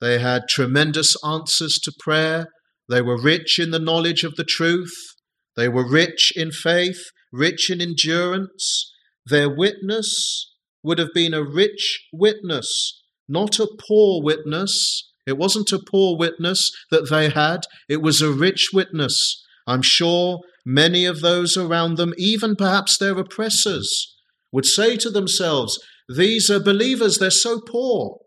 They 0.00 0.18
had 0.18 0.48
tremendous 0.48 1.16
answers 1.24 1.78
to 1.84 1.92
prayer. 1.98 2.48
They 2.88 3.02
were 3.02 3.20
rich 3.20 3.58
in 3.58 3.70
the 3.70 3.78
knowledge 3.78 4.24
of 4.24 4.36
the 4.36 4.44
truth. 4.44 4.92
They 5.56 5.68
were 5.68 5.88
rich 5.88 6.32
in 6.36 6.50
faith, 6.50 7.00
rich 7.32 7.70
in 7.70 7.80
endurance. 7.80 8.92
Their 9.26 9.48
witness 9.48 10.52
would 10.82 10.98
have 10.98 11.14
been 11.14 11.32
a 11.32 11.42
rich 11.42 12.06
witness, 12.12 13.02
not 13.28 13.58
a 13.58 13.68
poor 13.88 14.22
witness. 14.22 15.10
It 15.26 15.38
wasn't 15.38 15.72
a 15.72 15.78
poor 15.78 16.18
witness 16.18 16.70
that 16.90 17.08
they 17.08 17.30
had, 17.30 17.62
it 17.88 18.02
was 18.02 18.20
a 18.20 18.30
rich 18.30 18.70
witness. 18.72 19.42
I'm 19.66 19.80
sure 19.80 20.40
many 20.66 21.06
of 21.06 21.22
those 21.22 21.56
around 21.56 21.96
them, 21.96 22.12
even 22.18 22.54
perhaps 22.54 22.98
their 22.98 23.18
oppressors, 23.18 24.14
would 24.52 24.66
say 24.66 24.96
to 24.98 25.08
themselves, 25.08 25.78
These 26.08 26.50
are 26.50 26.60
believers, 26.60 27.18
they're 27.18 27.30
so 27.30 27.60
poor. 27.60 28.18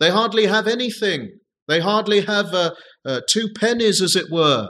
They 0.00 0.10
hardly 0.10 0.46
have 0.46 0.66
anything. 0.66 1.38
They 1.68 1.80
hardly 1.80 2.22
have 2.22 2.52
uh, 2.52 2.72
uh, 3.06 3.20
two 3.28 3.48
pennies, 3.58 4.02
as 4.02 4.16
it 4.16 4.26
were, 4.30 4.68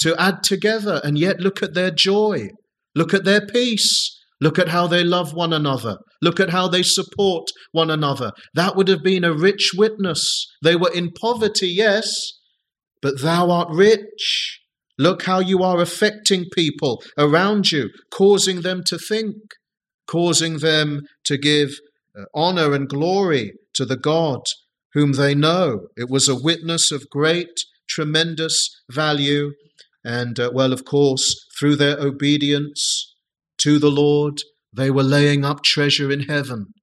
to 0.00 0.14
add 0.20 0.42
together. 0.42 1.00
And 1.02 1.18
yet, 1.18 1.40
look 1.40 1.62
at 1.62 1.74
their 1.74 1.90
joy. 1.90 2.48
Look 2.94 3.12
at 3.12 3.24
their 3.24 3.44
peace. 3.44 4.16
Look 4.40 4.58
at 4.58 4.68
how 4.68 4.86
they 4.86 5.02
love 5.02 5.34
one 5.34 5.52
another. 5.52 5.96
Look 6.22 6.38
at 6.38 6.50
how 6.50 6.68
they 6.68 6.82
support 6.82 7.48
one 7.72 7.90
another. 7.90 8.30
That 8.54 8.76
would 8.76 8.88
have 8.88 9.02
been 9.02 9.24
a 9.24 9.36
rich 9.36 9.72
witness. 9.76 10.46
They 10.62 10.76
were 10.76 10.92
in 10.92 11.10
poverty, 11.20 11.68
yes, 11.68 12.12
but 13.02 13.20
thou 13.20 13.50
art 13.50 13.68
rich. 13.72 14.60
Look 14.98 15.24
how 15.24 15.40
you 15.40 15.62
are 15.62 15.80
affecting 15.80 16.46
people 16.52 17.02
around 17.16 17.70
you, 17.70 17.90
causing 18.12 18.62
them 18.62 18.82
to 18.86 18.98
think, 18.98 19.36
causing 20.08 20.58
them 20.58 21.02
to 21.24 21.36
give 21.36 21.70
honor 22.34 22.74
and 22.74 22.88
glory 22.88 23.52
to 23.74 23.84
the 23.84 23.96
God 23.96 24.42
whom 24.94 25.12
they 25.12 25.34
know. 25.34 25.88
It 25.96 26.08
was 26.08 26.28
a 26.28 26.34
witness 26.34 26.90
of 26.90 27.10
great, 27.10 27.64
tremendous 27.88 28.70
value. 28.90 29.52
And, 30.04 30.38
uh, 30.40 30.50
well, 30.52 30.72
of 30.72 30.84
course, 30.84 31.44
through 31.58 31.76
their 31.76 31.98
obedience 31.98 33.14
to 33.58 33.78
the 33.78 33.90
Lord, 33.90 34.40
they 34.72 34.90
were 34.90 35.02
laying 35.02 35.44
up 35.44 35.62
treasure 35.62 36.10
in 36.10 36.20
heaven. 36.20 36.74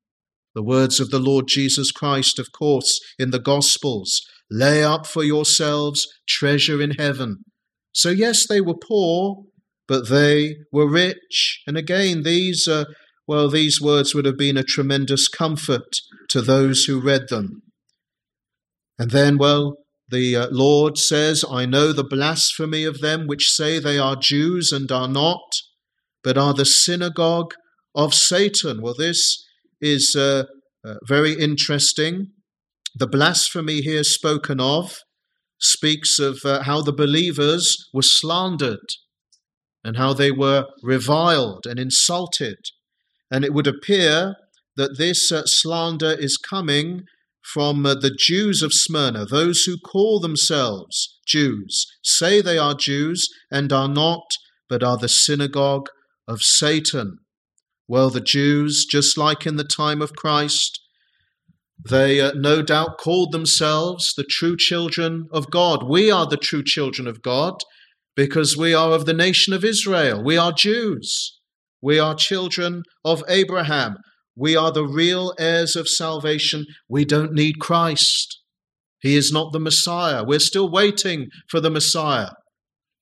The 0.54 0.64
words 0.64 1.00
of 1.00 1.10
the 1.10 1.20
Lord 1.20 1.48
Jesus 1.48 1.92
Christ, 1.92 2.40
of 2.40 2.52
course, 2.52 3.00
in 3.20 3.32
the 3.32 3.40
Gospels 3.40 4.22
lay 4.50 4.84
up 4.84 5.06
for 5.06 5.24
yourselves 5.24 6.08
treasure 6.28 6.82
in 6.82 6.92
heaven. 6.92 7.44
So, 7.92 8.10
yes, 8.10 8.48
they 8.48 8.62
were 8.62 8.76
poor, 8.78 9.44
but 9.88 10.10
they 10.10 10.58
were 10.72 10.90
rich. 10.90 11.62
And 11.68 11.78
again, 11.78 12.24
these, 12.24 12.68
uh, 12.68 12.86
well, 13.28 13.50
these 13.50 13.82
words 13.82 14.14
would 14.14 14.26
have 14.26 14.38
been 14.38 14.58
a 14.58 14.64
tremendous 14.64 15.28
comfort 15.28 15.96
to 16.30 16.42
those 16.42 16.86
who 16.86 17.02
read 17.02 17.30
them. 17.30 17.64
And 19.00 19.12
then, 19.12 19.38
well, 19.38 19.78
the 20.10 20.36
uh, 20.36 20.48
Lord 20.52 20.98
says, 20.98 21.44
I 21.50 21.66
know 21.66 21.92
the 21.92 22.04
blasphemy 22.04 22.84
of 22.84 23.02
them 23.02 23.26
which 23.26 23.50
say 23.50 23.80
they 23.80 23.98
are 23.98 24.16
Jews 24.16 24.72
and 24.72 24.92
are 24.92 25.08
not, 25.08 25.42
but 26.24 26.38
are 26.38 26.54
the 26.54 26.66
synagogue 26.66 27.54
of 27.96 28.14
Satan. 28.14 28.82
Well, 28.82 28.94
this 28.98 29.44
is 29.82 30.16
uh, 30.16 30.44
uh, 30.86 30.96
very 31.08 31.34
interesting. 31.34 32.28
The 32.94 33.08
blasphemy 33.08 33.82
here 33.82 34.04
spoken 34.04 34.60
of 34.60 35.00
speaks 35.60 36.20
of 36.20 36.40
uh, 36.46 36.64
how 36.64 36.82
the 36.82 36.94
believers 36.94 37.76
were 37.94 38.04
slandered 38.04 38.86
and 39.84 39.98
how 39.98 40.14
they 40.14 40.32
were 40.32 40.66
reviled 40.84 41.66
and 41.66 41.80
insulted. 41.80 42.58
And 43.32 43.44
it 43.44 43.54
would 43.54 43.68
appear 43.68 44.36
that 44.76 44.98
this 44.98 45.32
uh, 45.32 45.44
slander 45.46 46.12
is 46.12 46.38
coming 46.38 47.04
from 47.42 47.86
uh, 47.86 47.94
the 47.94 48.16
Jews 48.18 48.62
of 48.62 48.74
Smyrna, 48.74 49.26
those 49.26 49.64
who 49.64 49.78
call 49.78 50.20
themselves 50.20 51.20
Jews, 51.28 51.86
say 52.04 52.42
they 52.42 52.58
are 52.58 52.74
Jews 52.76 53.30
and 53.52 53.72
are 53.72 53.88
not, 53.88 54.38
but 54.68 54.84
are 54.84 54.98
the 54.98 55.10
synagogue 55.10 55.90
of 56.28 56.42
Satan. 56.42 57.20
Well, 57.88 58.10
the 58.10 58.22
Jews, 58.22 58.86
just 58.90 59.18
like 59.18 59.46
in 59.46 59.58
the 59.58 59.64
time 59.64 60.02
of 60.02 60.16
Christ, 60.16 60.82
they 61.88 62.20
uh, 62.20 62.32
no 62.34 62.64
doubt 62.64 62.98
called 62.98 63.32
themselves 63.32 64.14
the 64.16 64.24
true 64.24 64.58
children 64.58 65.28
of 65.32 65.52
God. 65.52 65.88
We 65.88 66.10
are 66.10 66.26
the 66.26 66.38
true 66.38 66.64
children 66.64 67.08
of 67.08 67.22
God 67.22 67.56
because 68.16 68.58
we 68.58 68.74
are 68.74 68.92
of 68.92 69.06
the 69.06 69.14
nation 69.14 69.54
of 69.54 69.64
Israel. 69.64 70.24
We 70.24 70.38
are 70.38 70.52
Jews. 70.52 71.35
We 71.86 72.00
are 72.00 72.16
children 72.16 72.82
of 73.04 73.24
Abraham. 73.30 73.98
We 74.36 74.56
are 74.56 74.72
the 74.72 74.88
real 74.88 75.36
heirs 75.38 75.76
of 75.76 75.88
salvation. 75.88 76.66
We 76.90 77.06
don't 77.06 77.32
need 77.32 77.60
Christ. 77.60 78.42
He 79.02 79.16
is 79.16 79.32
not 79.32 79.54
the 79.54 79.60
Messiah. 79.60 80.24
We're 80.24 80.40
still 80.40 80.72
waiting 80.72 81.28
for 81.48 81.60
the 81.62 81.70
Messiah. 81.70 82.32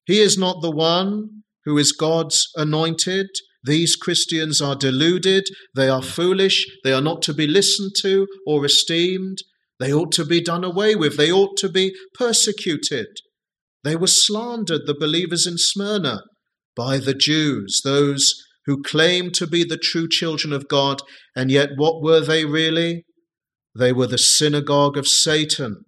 He 0.04 0.20
is 0.20 0.36
not 0.36 0.60
the 0.60 0.70
one 0.70 1.44
who 1.64 1.78
is 1.78 1.92
God's 1.92 2.46
anointed. 2.56 3.28
These 3.62 3.96
Christians 3.96 4.60
are 4.60 4.76
deluded. 4.76 5.44
They 5.74 5.88
are 5.88 6.02
foolish. 6.02 6.66
They 6.84 6.92
are 6.92 7.00
not 7.00 7.22
to 7.22 7.32
be 7.32 7.46
listened 7.46 7.92
to 8.02 8.26
or 8.46 8.66
esteemed. 8.66 9.38
They 9.80 9.94
ought 9.94 10.12
to 10.12 10.26
be 10.26 10.42
done 10.42 10.62
away 10.62 10.94
with. 10.94 11.16
They 11.16 11.32
ought 11.32 11.56
to 11.56 11.70
be 11.70 11.94
persecuted. 12.12 13.06
They 13.82 13.96
were 13.96 14.08
slandered, 14.08 14.82
the 14.84 14.92
believers 14.94 15.46
in 15.46 15.56
Smyrna, 15.56 16.20
by 16.76 16.98
the 16.98 17.14
Jews, 17.14 17.80
those 17.82 18.43
who 18.66 18.82
claimed 18.82 19.34
to 19.34 19.46
be 19.46 19.64
the 19.64 19.76
true 19.76 20.08
children 20.08 20.52
of 20.52 20.68
God, 20.68 21.02
and 21.36 21.50
yet 21.50 21.70
what 21.76 22.02
were 22.02 22.20
they 22.20 22.44
really? 22.44 23.04
They 23.76 23.92
were 23.92 24.06
the 24.06 24.18
synagogue 24.18 24.96
of 24.96 25.08
Satan. 25.08 25.84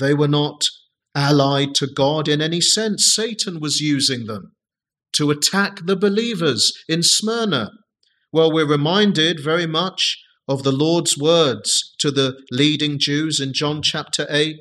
They 0.00 0.14
were 0.14 0.28
not 0.28 0.66
allied 1.14 1.74
to 1.76 1.86
God 1.86 2.28
in 2.28 2.40
any 2.40 2.60
sense. 2.60 3.12
Satan 3.14 3.60
was 3.60 3.80
using 3.80 4.26
them 4.26 4.52
to 5.14 5.30
attack 5.30 5.80
the 5.84 5.96
believers 5.96 6.72
in 6.88 7.02
Smyrna. 7.02 7.70
Well, 8.32 8.50
we're 8.50 8.66
reminded 8.66 9.40
very 9.42 9.66
much 9.66 10.18
of 10.48 10.62
the 10.62 10.72
Lord's 10.72 11.18
words 11.18 11.94
to 11.98 12.10
the 12.10 12.40
leading 12.50 12.98
Jews 12.98 13.40
in 13.40 13.52
John 13.52 13.82
chapter 13.82 14.26
8. 14.30 14.56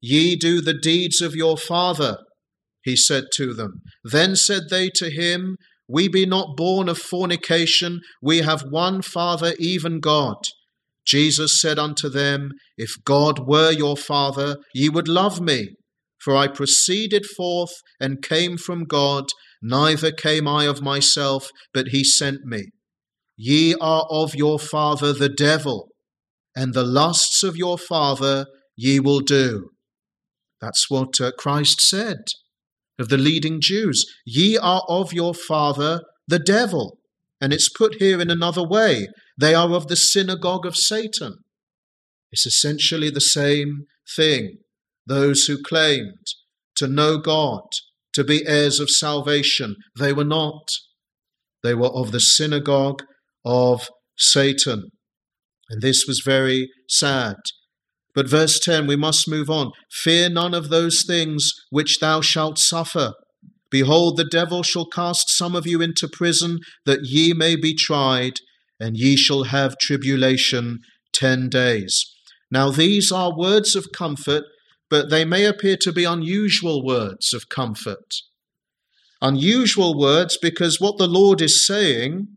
Ye 0.00 0.36
do 0.36 0.60
the 0.60 0.74
deeds 0.74 1.20
of 1.20 1.34
your 1.34 1.56
father, 1.56 2.18
he 2.82 2.96
said 2.96 3.24
to 3.34 3.52
them. 3.52 3.82
Then 4.04 4.36
said 4.36 4.64
they 4.70 4.88
to 4.94 5.10
him, 5.10 5.56
we 5.88 6.08
be 6.08 6.26
not 6.26 6.56
born 6.56 6.88
of 6.88 6.98
fornication, 6.98 8.00
we 8.20 8.38
have 8.38 8.64
one 8.70 9.02
Father, 9.02 9.54
even 9.58 10.00
God. 10.00 10.36
Jesus 11.06 11.60
said 11.60 11.78
unto 11.78 12.08
them, 12.08 12.50
If 12.76 12.94
God 13.04 13.46
were 13.46 13.70
your 13.70 13.96
Father, 13.96 14.56
ye 14.74 14.88
would 14.88 15.08
love 15.08 15.40
me, 15.40 15.76
for 16.20 16.36
I 16.36 16.48
proceeded 16.48 17.24
forth 17.24 17.72
and 18.00 18.22
came 18.22 18.56
from 18.56 18.84
God, 18.84 19.26
neither 19.62 20.10
came 20.10 20.48
I 20.48 20.64
of 20.64 20.82
myself, 20.82 21.50
but 21.72 21.88
he 21.88 22.02
sent 22.02 22.44
me. 22.44 22.70
Ye 23.36 23.74
are 23.80 24.06
of 24.10 24.34
your 24.34 24.58
father 24.58 25.12
the 25.12 25.28
devil, 25.28 25.88
and 26.56 26.72
the 26.72 26.84
lusts 26.84 27.42
of 27.42 27.56
your 27.56 27.78
father 27.78 28.46
ye 28.74 28.98
will 28.98 29.20
do. 29.20 29.70
That's 30.60 30.90
what 30.90 31.20
uh, 31.20 31.32
Christ 31.38 31.80
said 31.80 32.24
of 32.98 33.08
the 33.08 33.18
leading 33.18 33.60
Jews. 33.60 34.04
Ye 34.24 34.56
are 34.56 34.82
of 34.88 35.12
your 35.12 35.34
father 35.34 36.02
the 36.26 36.38
devil. 36.38 36.98
And 37.40 37.52
it's 37.52 37.68
put 37.68 37.96
here 37.96 38.20
in 38.20 38.30
another 38.30 38.66
way 38.66 39.08
they 39.38 39.54
are 39.54 39.72
of 39.72 39.88
the 39.88 39.96
synagogue 39.96 40.64
of 40.64 40.76
Satan. 40.76 41.38
It's 42.32 42.46
essentially 42.46 43.10
the 43.10 43.20
same 43.20 43.84
thing. 44.16 44.58
Those 45.06 45.44
who 45.44 45.62
claimed 45.62 46.26
to 46.76 46.88
know 46.88 47.18
God, 47.18 47.62
to 48.14 48.24
be 48.24 48.46
heirs 48.46 48.80
of 48.80 48.90
salvation, 48.90 49.76
they 49.98 50.12
were 50.12 50.24
not. 50.24 50.68
They 51.62 51.74
were 51.74 51.88
of 51.88 52.12
the 52.12 52.20
synagogue 52.20 53.02
of 53.44 53.90
Satan. 54.16 54.90
And 55.68 55.82
this 55.82 56.04
was 56.08 56.22
very 56.24 56.68
sad. 56.88 57.36
But 58.16 58.30
verse 58.30 58.58
10, 58.58 58.86
we 58.86 58.96
must 58.96 59.28
move 59.28 59.50
on. 59.50 59.72
Fear 59.90 60.30
none 60.30 60.54
of 60.54 60.70
those 60.70 61.04
things 61.06 61.52
which 61.68 62.00
thou 62.00 62.22
shalt 62.22 62.58
suffer. 62.58 63.12
Behold, 63.70 64.16
the 64.16 64.24
devil 64.24 64.62
shall 64.62 64.86
cast 64.86 65.28
some 65.28 65.54
of 65.54 65.66
you 65.66 65.82
into 65.82 66.08
prison, 66.08 66.60
that 66.86 67.04
ye 67.04 67.34
may 67.34 67.56
be 67.56 67.74
tried, 67.74 68.40
and 68.80 68.96
ye 68.96 69.16
shall 69.16 69.44
have 69.44 69.76
tribulation 69.76 70.80
ten 71.12 71.50
days. 71.50 72.10
Now, 72.50 72.70
these 72.70 73.12
are 73.12 73.36
words 73.36 73.76
of 73.76 73.92
comfort, 73.92 74.44
but 74.88 75.10
they 75.10 75.26
may 75.26 75.44
appear 75.44 75.76
to 75.82 75.92
be 75.92 76.04
unusual 76.04 76.82
words 76.82 77.34
of 77.34 77.50
comfort. 77.50 78.14
Unusual 79.20 79.98
words 79.98 80.38
because 80.40 80.80
what 80.80 80.96
the 80.96 81.08
Lord 81.08 81.42
is 81.42 81.66
saying 81.66 82.28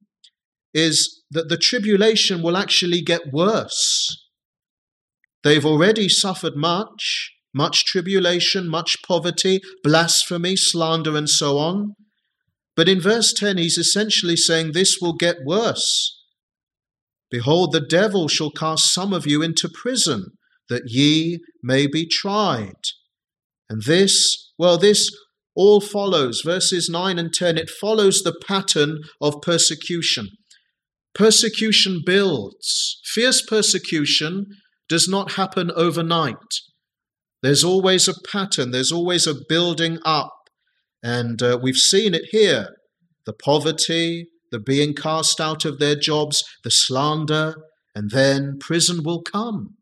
is 0.73 1.23
that 1.31 1.47
the 1.47 1.57
tribulation 1.57 2.41
will 2.41 2.57
actually 2.57 3.01
get 3.01 3.31
worse. 3.31 4.28
They've 5.43 5.65
already 5.65 6.09
suffered 6.09 6.55
much, 6.55 7.31
much 7.53 7.85
tribulation, 7.85 8.67
much 8.69 8.97
poverty, 9.07 9.61
blasphemy, 9.83 10.55
slander, 10.55 11.15
and 11.15 11.29
so 11.29 11.57
on. 11.57 11.95
But 12.75 12.89
in 12.89 13.01
verse 13.01 13.33
10, 13.33 13.57
he's 13.57 13.77
essentially 13.77 14.35
saying 14.35 14.71
this 14.71 14.97
will 15.01 15.13
get 15.13 15.37
worse. 15.45 16.15
Behold, 17.31 17.71
the 17.71 17.81
devil 17.81 18.27
shall 18.27 18.51
cast 18.51 18.93
some 18.93 19.13
of 19.13 19.27
you 19.27 19.41
into 19.41 19.69
prison, 19.69 20.25
that 20.67 20.83
ye 20.87 21.39
may 21.63 21.87
be 21.87 22.07
tried. 22.07 22.81
And 23.69 23.83
this, 23.83 24.51
well, 24.57 24.77
this 24.77 25.11
all 25.55 25.81
follows, 25.81 26.41
verses 26.43 26.89
9 26.89 27.19
and 27.19 27.33
10, 27.33 27.57
it 27.57 27.69
follows 27.69 28.21
the 28.21 28.39
pattern 28.47 28.99
of 29.21 29.41
persecution. 29.41 30.29
Persecution 31.13 32.01
builds. 32.05 32.99
Fierce 33.03 33.41
persecution 33.41 34.45
does 34.89 35.07
not 35.07 35.33
happen 35.33 35.71
overnight. 35.75 36.35
There's 37.41 37.63
always 37.63 38.07
a 38.07 38.19
pattern, 38.31 38.71
there's 38.71 38.91
always 38.91 39.25
a 39.25 39.35
building 39.47 39.99
up. 40.03 40.33
And 41.01 41.41
uh, 41.41 41.57
we've 41.61 41.77
seen 41.77 42.13
it 42.13 42.25
here 42.31 42.67
the 43.25 43.33
poverty, 43.33 44.27
the 44.51 44.59
being 44.59 44.95
cast 44.95 45.39
out 45.39 45.63
of 45.63 45.77
their 45.77 45.95
jobs, 45.95 46.43
the 46.63 46.71
slander, 46.71 47.53
and 47.93 48.09
then 48.09 48.57
prison 48.59 49.03
will 49.03 49.21
come. 49.21 49.75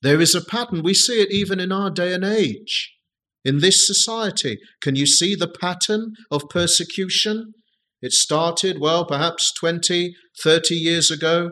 There 0.00 0.20
is 0.20 0.34
a 0.34 0.44
pattern. 0.44 0.82
We 0.82 0.94
see 0.94 1.20
it 1.20 1.30
even 1.30 1.60
in 1.60 1.70
our 1.70 1.90
day 1.90 2.12
and 2.14 2.24
age. 2.24 2.92
In 3.44 3.58
this 3.58 3.86
society, 3.86 4.58
can 4.80 4.96
you 4.96 5.06
see 5.06 5.34
the 5.34 5.52
pattern 5.60 6.14
of 6.30 6.48
persecution? 6.48 7.52
It 8.00 8.12
started, 8.12 8.80
well, 8.80 9.04
perhaps 9.04 9.52
20, 9.58 10.14
30 10.42 10.74
years 10.74 11.10
ago, 11.10 11.50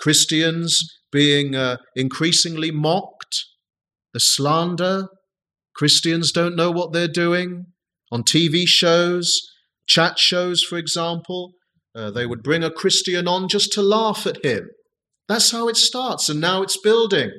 Christians 0.00 0.80
being 1.12 1.54
uh, 1.54 1.76
increasingly 1.94 2.72
mocked, 2.72 3.44
the 4.12 4.20
slander. 4.20 5.08
Christians 5.76 6.32
don't 6.32 6.56
know 6.56 6.70
what 6.70 6.92
they're 6.92 7.06
doing. 7.06 7.66
On 8.10 8.22
TV 8.22 8.66
shows, 8.66 9.40
chat 9.86 10.18
shows, 10.18 10.62
for 10.62 10.76
example, 10.76 11.52
uh, 11.94 12.10
they 12.10 12.26
would 12.26 12.42
bring 12.42 12.64
a 12.64 12.70
Christian 12.70 13.28
on 13.28 13.48
just 13.48 13.72
to 13.72 13.82
laugh 13.82 14.26
at 14.26 14.44
him. 14.44 14.70
That's 15.28 15.50
how 15.50 15.68
it 15.68 15.76
starts, 15.76 16.28
and 16.28 16.40
now 16.40 16.62
it's 16.62 16.80
building. 16.80 17.30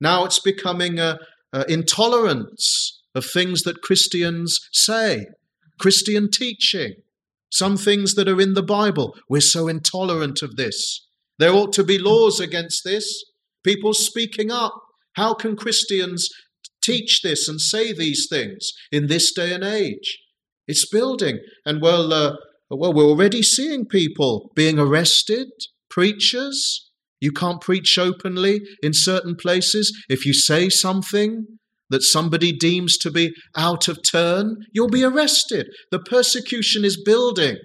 Now 0.00 0.24
it's 0.24 0.40
becoming 0.40 0.98
a, 0.98 1.18
a 1.52 1.70
intolerance 1.70 3.02
of 3.14 3.24
things 3.24 3.62
that 3.62 3.82
Christians 3.82 4.58
say, 4.72 5.26
Christian 5.78 6.30
teaching, 6.30 6.94
some 7.50 7.76
things 7.76 8.14
that 8.14 8.28
are 8.28 8.40
in 8.40 8.54
the 8.54 8.62
Bible. 8.62 9.14
We're 9.28 9.40
so 9.40 9.68
intolerant 9.68 10.42
of 10.42 10.56
this. 10.56 11.06
There 11.42 11.52
ought 11.52 11.72
to 11.72 11.82
be 11.82 11.98
laws 11.98 12.38
against 12.38 12.84
this. 12.84 13.24
People 13.64 13.94
speaking 13.94 14.52
up. 14.52 14.80
How 15.14 15.34
can 15.34 15.56
Christians 15.56 16.28
teach 16.80 17.22
this 17.22 17.48
and 17.48 17.60
say 17.60 17.92
these 17.92 18.28
things 18.30 18.70
in 18.92 19.08
this 19.08 19.32
day 19.32 19.52
and 19.52 19.64
age? 19.64 20.20
It's 20.68 20.88
building. 20.88 21.40
And 21.66 21.82
well, 21.82 22.12
uh, 22.12 22.36
well, 22.70 22.92
we're 22.92 23.10
already 23.10 23.42
seeing 23.42 23.86
people 23.86 24.52
being 24.54 24.78
arrested, 24.78 25.48
preachers. 25.90 26.88
You 27.20 27.32
can't 27.32 27.60
preach 27.60 27.98
openly 27.98 28.60
in 28.80 28.94
certain 28.94 29.34
places. 29.34 29.92
If 30.08 30.24
you 30.24 30.32
say 30.32 30.68
something 30.68 31.58
that 31.90 32.04
somebody 32.04 32.52
deems 32.52 32.96
to 32.98 33.10
be 33.10 33.34
out 33.56 33.88
of 33.88 33.98
turn, 34.08 34.58
you'll 34.72 34.88
be 34.88 35.02
arrested. 35.02 35.66
The 35.90 35.98
persecution 35.98 36.84
is 36.84 37.02
building. 37.02 37.56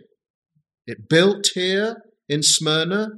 It 0.87 1.07
built 1.07 1.49
here 1.53 1.97
in 2.27 2.41
Smyrna, 2.41 3.09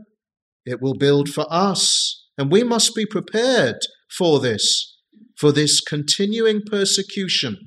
it 0.70 0.82
will 0.82 0.94
build 0.94 1.30
for 1.30 1.46
us. 1.50 2.24
And 2.38 2.52
we 2.52 2.64
must 2.64 2.96
be 2.96 3.06
prepared 3.06 3.78
for 4.18 4.40
this, 4.40 4.96
for 5.38 5.52
this 5.52 5.82
continuing 5.82 6.62
persecution, 6.66 7.58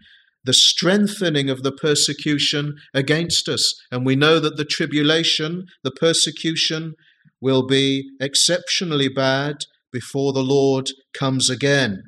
the 0.45 0.53
strengthening 0.53 1.51
of 1.51 1.63
the 1.63 1.73
persecution 1.73 2.75
against 2.95 3.49
us. 3.49 3.75
And 3.91 4.07
we 4.07 4.17
know 4.17 4.39
that 4.41 4.57
the 4.57 4.65
tribulation, 4.65 5.67
the 5.85 5.91
persecution, 5.91 6.95
will 7.41 7.67
be 7.67 8.09
exceptionally 8.21 9.09
bad 9.09 9.57
before 9.93 10.33
the 10.33 10.43
Lord 10.43 10.89
comes 11.13 11.51
again. 11.51 12.03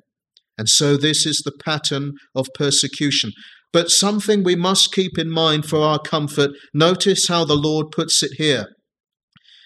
And 0.57 0.69
so 0.69 0.97
this 0.97 1.27
is 1.27 1.43
the 1.45 1.53
pattern 1.65 2.13
of 2.35 2.47
persecution. 2.55 3.33
But 3.73 3.91
something 3.91 4.45
we 4.45 4.55
must 4.55 4.95
keep 4.95 5.19
in 5.19 5.31
mind 5.31 5.67
for 5.67 5.81
our 5.81 5.99
comfort. 5.99 6.53
Notice 6.73 7.27
how 7.27 7.45
the 7.45 7.57
Lord 7.57 7.91
puts 7.91 8.23
it 8.23 8.35
here. 8.39 8.67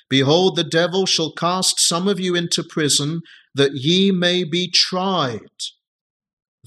Behold, 0.09 0.57
the 0.57 0.65
devil 0.65 1.07
shall 1.07 1.33
cast 1.33 1.79
some 1.79 2.09
of 2.09 2.19
you 2.19 2.35
into 2.35 2.65
prison, 2.65 3.21
that 3.55 3.73
ye 3.75 4.11
may 4.11 4.45
be 4.45 4.71
tried. 4.71 5.41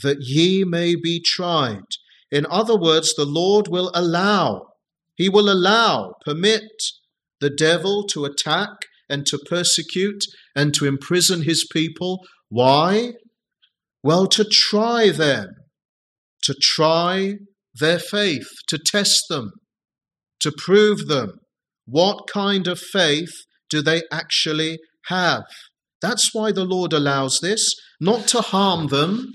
That 0.04 0.22
ye 0.22 0.64
may 0.64 0.96
be 0.96 1.22
tried. 1.22 1.86
In 2.32 2.46
other 2.50 2.78
words, 2.78 3.14
the 3.14 3.26
Lord 3.26 3.68
will 3.68 3.92
allow, 3.94 4.68
he 5.16 5.28
will 5.28 5.52
allow, 5.52 6.14
permit 6.24 6.72
the 7.42 7.50
devil 7.50 8.06
to 8.08 8.26
attack 8.26 8.70
and 9.10 9.26
to 9.26 9.38
persecute 9.38 10.24
and 10.56 10.74
to 10.74 10.86
imprison 10.86 11.44
his 11.44 11.68
people. 11.72 12.26
Why? 12.48 13.14
Well, 14.04 14.28
to 14.28 14.46
try 14.46 15.10
them, 15.10 15.50
to 16.44 16.54
try 16.54 17.36
their 17.74 18.00
faith, 18.00 18.48
to 18.68 18.78
test 18.78 19.26
them, 19.30 19.52
to 20.40 20.52
prove 20.52 21.08
them. 21.08 21.41
What 21.86 22.28
kind 22.28 22.67
of 22.67 22.80
faith 22.80 23.46
do 23.70 23.82
they 23.82 24.04
actually 24.12 24.80
have? 25.08 25.44
That's 26.02 26.34
why 26.34 26.52
the 26.52 26.65
Lord 26.65 26.94
allows 26.94 27.39
this, 27.39 27.76
not 28.00 28.28
to 28.30 28.41
harm 28.41 28.88
them, 28.88 29.34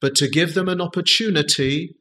but 0.00 0.14
to 0.16 0.28
give 0.28 0.54
them 0.54 0.68
an 0.68 0.80
opportunity 0.80 1.94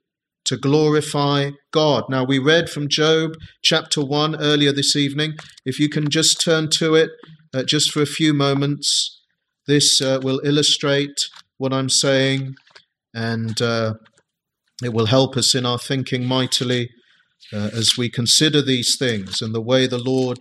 to 0.46 0.58
glorify 0.58 1.52
God. 1.72 2.06
Now, 2.10 2.24
we 2.24 2.40
read 2.40 2.70
from 2.70 2.88
Job 2.88 3.34
chapter 3.62 4.04
1 4.04 4.38
earlier 4.38 4.72
this 4.72 4.96
evening. 4.96 5.34
If 5.66 5.80
you 5.80 5.90
can 5.90 6.10
just 6.10 6.40
turn 6.40 6.70
to 6.72 6.96
it 6.96 7.12
uh, 7.54 7.64
just 7.64 7.92
for 7.92 8.02
a 8.02 8.06
few 8.06 8.34
moments, 8.34 9.22
this 9.68 10.02
uh, 10.02 10.20
will 10.24 10.40
illustrate 10.44 11.20
what 11.58 11.74
I'm 11.74 11.90
saying 11.90 12.56
and 13.14 13.62
uh, 13.62 13.96
it 14.84 14.94
will 14.94 15.08
help 15.08 15.36
us 15.36 15.54
in 15.54 15.66
our 15.66 15.80
thinking 15.80 16.26
mightily 16.26 16.90
uh, 17.54 17.70
as 17.74 17.92
we 17.98 18.10
consider 18.10 18.62
these 18.62 18.96
things 18.98 19.42
and 19.42 19.54
the 19.54 19.62
way 19.62 19.88
the 19.88 19.98
Lord 19.98 20.40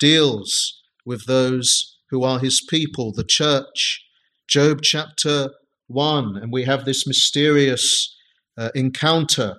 deals 0.00 0.82
with 1.06 1.26
those 1.26 1.98
who 2.10 2.22
are 2.22 2.38
his 2.38 2.60
people, 2.68 3.12
the 3.12 3.24
church. 3.24 4.02
Job 4.48 4.82
chapter 4.82 5.50
1, 5.88 6.36
and 6.36 6.52
we 6.52 6.64
have 6.64 6.84
this 6.84 7.06
mysterious 7.06 8.14
uh, 8.56 8.70
encounter 8.74 9.54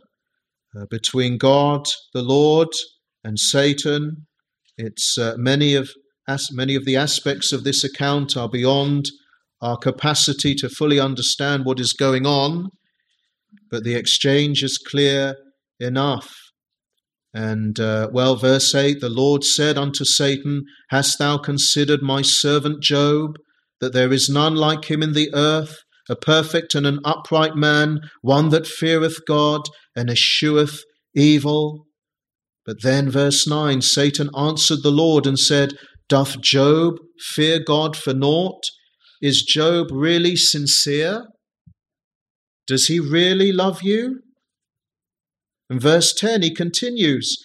uh, 0.78 0.86
between 0.90 1.38
God, 1.38 1.86
the 2.14 2.22
Lord, 2.22 2.70
and 3.24 3.40
Satan. 3.40 4.28
It's 4.78 5.18
uh, 5.18 5.36
many 5.38 5.74
of 5.76 5.90
as, 6.28 6.52
many 6.52 6.76
of 6.76 6.86
the 6.86 6.96
aspects 6.96 7.52
of 7.52 7.64
this 7.64 7.84
account 7.84 8.36
are 8.36 8.50
beyond 8.50 9.10
our 9.62 9.78
capacity 9.78 10.56
to 10.56 10.70
fully 10.70 11.00
understand 11.00 11.66
what 11.66 11.80
is 11.80 11.94
going 11.94 12.26
on, 12.26 12.70
but 13.70 13.84
the 13.84 13.96
exchange 13.96 14.64
is 14.64 14.78
clear 14.78 15.36
enough. 15.80 16.45
And 17.36 17.82
uh, 17.82 18.08
well, 18.14 18.38
verse 18.38 18.74
8 18.74 19.02
the 19.02 19.10
Lord 19.10 19.44
said 19.44 19.78
unto 19.78 20.06
Satan, 20.06 20.64
Hast 20.90 21.20
thou 21.20 21.38
considered 21.38 22.02
my 22.02 22.22
servant 22.22 22.82
Job, 22.82 23.36
that 23.82 23.92
there 23.92 24.14
is 24.14 24.30
none 24.30 24.56
like 24.56 24.86
him 24.86 25.04
in 25.04 25.12
the 25.12 25.30
earth, 25.34 25.80
a 26.10 26.16
perfect 26.16 26.76
and 26.76 26.88
an 26.88 27.02
upright 27.04 27.58
man, 27.58 28.00
one 28.22 28.50
that 28.50 28.66
feareth 28.66 29.26
God 29.28 29.64
and 29.98 30.10
escheweth 30.10 30.80
evil? 31.14 31.88
But 32.66 32.82
then, 32.84 33.12
verse 33.12 33.46
9 33.46 33.82
Satan 33.82 34.30
answered 34.34 34.82
the 34.82 34.90
Lord 34.90 35.28
and 35.28 35.38
said, 35.38 35.74
Doth 36.08 36.40
Job 36.40 36.96
fear 37.20 37.60
God 37.60 37.98
for 37.98 38.14
naught? 38.14 38.64
Is 39.22 39.42
Job 39.44 39.88
really 39.92 40.38
sincere? 40.38 41.26
Does 42.66 42.86
he 42.86 43.02
really 43.02 43.52
love 43.52 43.82
you? 43.84 44.22
In 45.70 45.80
verse 45.80 46.14
10, 46.14 46.42
he 46.42 46.54
continues 46.54 47.38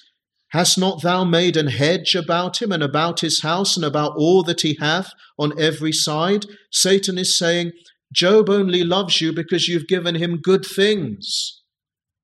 Hast 0.50 0.76
not 0.78 1.02
thou 1.02 1.24
made 1.24 1.56
an 1.56 1.68
hedge 1.68 2.16
about 2.16 2.61
him 2.61 2.72
and 2.72 2.83
about 2.83 3.20
his 3.20 3.42
house 3.42 3.76
and 3.76 3.85
about 3.85 4.14
all 4.16 4.42
that 4.42 4.62
he 4.62 4.76
hath 4.80 5.12
on 5.38 5.59
every 5.59 5.92
side? 5.92 6.44
Satan 6.72 7.18
is 7.18 7.38
saying, 7.38 7.70
Job 8.12 8.50
only 8.50 8.83
loves 8.83 9.20
you 9.20 9.33
because 9.33 9.68
you've 9.68 9.87
given 9.87 10.16
him 10.16 10.40
good 10.42 10.64
things, 10.64 11.62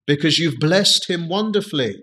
because 0.07 0.41
you've 0.41 0.59
blessed 0.59 1.09
him 1.09 1.29
wonderfully. 1.29 2.03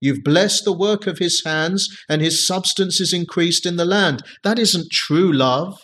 You've 0.00 0.24
blessed 0.24 0.64
the 0.64 0.72
work 0.72 1.06
of 1.06 1.18
his 1.18 1.44
hands, 1.44 1.88
and 2.08 2.20
his 2.20 2.44
substance 2.44 3.00
is 3.00 3.12
increased 3.12 3.64
in 3.64 3.76
the 3.76 3.84
land. 3.84 4.24
That 4.42 4.58
isn't 4.58 4.90
true 4.90 5.32
love. 5.32 5.78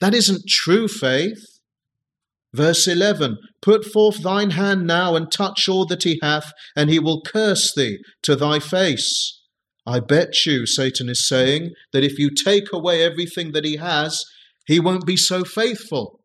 That 0.00 0.14
isn't 0.14 0.48
true 0.48 0.88
faith. 0.88 1.57
Verse 2.58 2.88
11 2.88 3.38
Put 3.62 3.84
forth 3.84 4.20
thine 4.20 4.50
hand 4.50 4.84
now 4.84 5.14
and 5.14 5.30
touch 5.30 5.68
all 5.68 5.86
that 5.86 6.02
he 6.02 6.18
hath, 6.20 6.52
and 6.74 6.90
he 6.90 6.98
will 6.98 7.22
curse 7.22 7.72
thee 7.72 7.98
to 8.24 8.34
thy 8.34 8.58
face. 8.58 9.40
I 9.86 10.00
bet 10.00 10.44
you, 10.44 10.66
Satan 10.66 11.08
is 11.08 11.28
saying, 11.28 11.70
that 11.92 12.02
if 12.02 12.18
you 12.18 12.30
take 12.30 12.72
away 12.72 13.04
everything 13.04 13.52
that 13.52 13.64
he 13.64 13.76
has, 13.76 14.24
he 14.66 14.80
won't 14.80 15.06
be 15.06 15.16
so 15.16 15.44
faithful. 15.44 16.18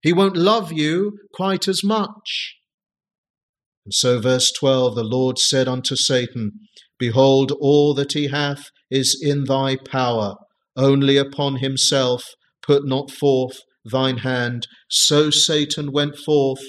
He 0.00 0.12
won't 0.12 0.36
love 0.36 0.72
you 0.72 1.18
quite 1.34 1.66
as 1.66 1.82
much. 1.82 2.54
And 3.84 3.92
so, 3.92 4.20
verse 4.20 4.52
12 4.52 4.94
the 4.94 5.02
Lord 5.02 5.40
said 5.40 5.66
unto 5.66 5.96
Satan, 5.96 6.52
Behold, 7.00 7.50
all 7.60 7.94
that 7.94 8.12
he 8.12 8.28
hath 8.28 8.70
is 8.92 9.20
in 9.20 9.42
thy 9.44 9.74
power, 9.74 10.36
only 10.76 11.16
upon 11.16 11.56
himself 11.56 12.22
put 12.62 12.86
not 12.86 13.10
forth 13.10 13.58
thine 13.84 14.18
hand. 14.18 14.66
So 14.88 15.30
Satan 15.30 15.92
went 15.92 16.16
forth 16.16 16.62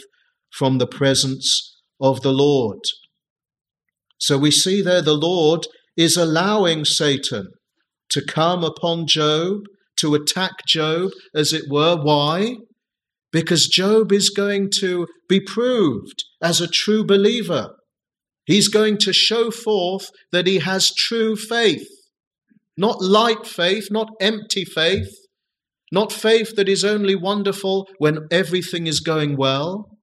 from 0.52 0.78
the 0.78 0.88
presence 0.88 1.82
of 2.00 2.22
the 2.22 2.34
Lord. 2.34 2.80
So 4.18 4.38
we 4.38 4.52
see 4.52 4.82
there 4.82 5.02
the 5.02 5.14
Lord 5.14 5.68
is 5.98 6.18
allowing 6.18 6.86
Satan 6.86 7.48
to 8.10 8.26
come 8.26 8.64
upon 8.64 9.08
Job, 9.08 9.62
to 9.98 10.16
attack 10.16 10.52
Job, 10.68 11.12
as 11.34 11.54
it 11.54 11.64
were. 11.70 11.96
Why? 11.96 12.58
Because 13.32 13.68
Job 13.68 14.12
is 14.12 14.30
going 14.30 14.70
to 14.80 15.08
be 15.28 15.40
proved 15.40 16.24
as 16.42 16.62
a 16.62 16.68
true 16.68 17.06
believer. 17.06 17.70
He's 18.46 18.68
going 18.68 18.98
to 19.00 19.14
show 19.14 19.52
forth 19.52 20.12
that 20.32 20.48
he 20.48 20.60
has 20.60 20.94
true 20.94 21.36
faith, 21.36 21.88
not 22.78 23.02
light 23.02 23.46
faith, 23.46 23.88
not 23.90 24.10
empty 24.22 24.64
faith, 24.64 25.10
not 25.92 26.12
faith 26.12 26.56
that 26.56 26.70
is 26.70 26.84
only 26.84 27.16
wonderful 27.16 27.88
when 27.98 28.28
everything 28.32 28.88
is 28.88 29.00
going 29.00 29.38
well, 29.38 29.98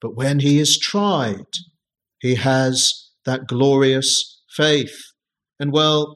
but 0.00 0.16
when 0.16 0.40
he 0.40 0.58
is 0.58 0.78
tried, 0.78 1.46
he 2.20 2.34
has 2.36 3.10
that 3.24 3.46
glorious 3.46 4.42
faith. 4.56 4.96
And 5.58 5.72
well, 5.72 6.14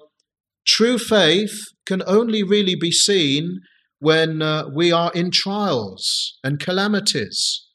true 0.66 0.98
faith 0.98 1.53
can 1.87 2.03
only 2.07 2.42
really 2.42 2.74
be 2.74 2.90
seen 2.90 3.59
when 3.98 4.42
uh, 4.42 4.64
we 4.74 4.92
are 4.92 5.12
in 5.14 5.31
trials 5.31 6.38
and 6.44 6.61
calamities. 6.61 7.66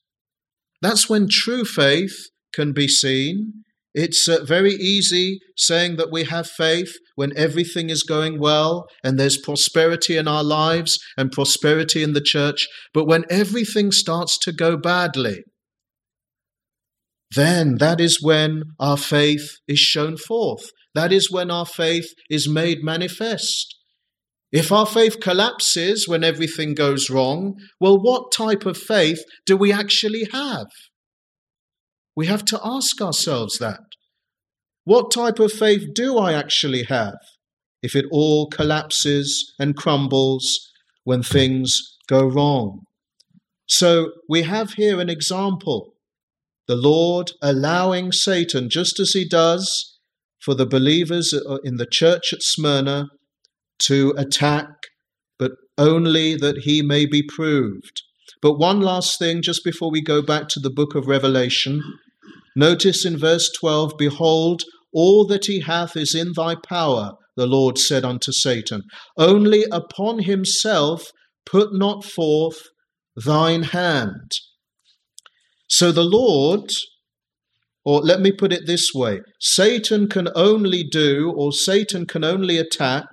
That's 0.81 1.09
when 1.09 1.27
true 1.29 1.65
faith 1.65 2.13
can 2.53 2.73
be 2.73 2.87
seen. 2.87 3.63
It's 3.93 4.27
uh, 4.27 4.43
very 4.43 4.73
easy 4.73 5.39
saying 5.55 5.97
that 5.97 6.11
we 6.11 6.23
have 6.23 6.47
faith 6.47 6.93
when 7.15 7.35
everything 7.37 7.89
is 7.89 8.03
going 8.03 8.39
well 8.39 8.87
and 9.03 9.19
there's 9.19 9.37
prosperity 9.37 10.17
in 10.17 10.27
our 10.27 10.43
lives 10.43 10.97
and 11.15 11.31
prosperity 11.31 12.01
in 12.01 12.13
the 12.13 12.21
church. 12.21 12.67
But 12.93 13.05
when 13.05 13.25
everything 13.29 13.91
starts 13.91 14.37
to 14.39 14.51
go 14.51 14.77
badly, 14.77 15.43
then 17.35 17.77
that 17.77 17.99
is 17.99 18.21
when 18.21 18.63
our 18.79 18.97
faith 18.97 19.57
is 19.67 19.79
shown 19.79 20.17
forth. 20.17 20.71
That 20.95 21.11
is 21.11 21.31
when 21.31 21.49
our 21.49 21.65
faith 21.65 22.13
is 22.29 22.49
made 22.49 22.83
manifest. 22.83 23.75
If 24.51 24.71
our 24.71 24.85
faith 24.85 25.19
collapses 25.19 26.07
when 26.07 26.23
everything 26.23 26.75
goes 26.75 27.09
wrong, 27.09 27.55
well, 27.79 27.99
what 27.99 28.31
type 28.31 28.67
of 28.67 28.77
faith 28.77 29.23
do 29.47 29.57
we 29.57 29.71
actually 29.73 30.27
have? 30.31 30.67
We 32.15 32.27
have 32.27 32.45
to 32.45 32.59
ask 32.63 33.01
ourselves 33.01 33.57
that. 33.57 33.81
What 34.83 35.11
type 35.11 35.39
of 35.39 35.51
faith 35.51 35.93
do 35.95 36.17
I 36.17 36.33
actually 36.33 36.83
have 36.83 37.17
if 37.81 37.95
it 37.95 38.05
all 38.11 38.47
collapses 38.47 39.53
and 39.57 39.75
crumbles 39.75 40.71
when 41.03 41.23
things 41.23 41.97
go 42.07 42.25
wrong? 42.25 42.81
So 43.65 44.11
we 44.29 44.43
have 44.43 44.73
here 44.73 44.99
an 44.99 45.09
example. 45.09 45.95
The 46.67 46.75
Lord 46.75 47.31
allowing 47.41 48.11
Satan, 48.11 48.69
just 48.69 48.99
as 48.99 49.13
he 49.13 49.27
does 49.27 49.97
for 50.39 50.53
the 50.53 50.67
believers 50.67 51.33
in 51.63 51.77
the 51.77 51.87
church 51.89 52.31
at 52.31 52.43
Smyrna, 52.43 53.07
to 53.79 54.13
attack, 54.17 54.67
but 55.39 55.53
only 55.77 56.35
that 56.35 56.59
he 56.59 56.81
may 56.81 57.05
be 57.05 57.23
proved. 57.23 58.02
But 58.43 58.59
one 58.59 58.81
last 58.81 59.17
thing, 59.17 59.41
just 59.41 59.63
before 59.63 59.89
we 59.89 60.01
go 60.01 60.21
back 60.21 60.49
to 60.49 60.59
the 60.59 60.69
book 60.69 60.95
of 60.95 61.07
Revelation, 61.07 61.81
notice 62.57 63.05
in 63.05 63.17
verse 63.17 63.49
12 63.57 63.93
Behold, 63.97 64.63
all 64.93 65.25
that 65.27 65.45
he 65.45 65.61
hath 65.61 65.95
is 65.95 66.13
in 66.13 66.33
thy 66.35 66.55
power, 66.55 67.13
the 67.37 67.47
Lord 67.47 67.77
said 67.77 68.03
unto 68.03 68.33
Satan. 68.33 68.81
Only 69.17 69.63
upon 69.71 70.19
himself 70.19 71.09
put 71.45 71.73
not 71.73 72.03
forth 72.03 72.61
thine 73.15 73.63
hand. 73.63 74.31
So 75.69 75.93
the 75.93 76.03
Lord, 76.03 76.69
or 77.85 78.01
let 78.01 78.19
me 78.19 78.33
put 78.33 78.51
it 78.51 78.67
this 78.67 78.89
way 78.93 79.21
Satan 79.39 80.09
can 80.09 80.27
only 80.35 80.83
do, 80.83 81.33
or 81.33 81.53
Satan 81.53 82.05
can 82.05 82.25
only 82.25 82.57
attack 82.57 83.05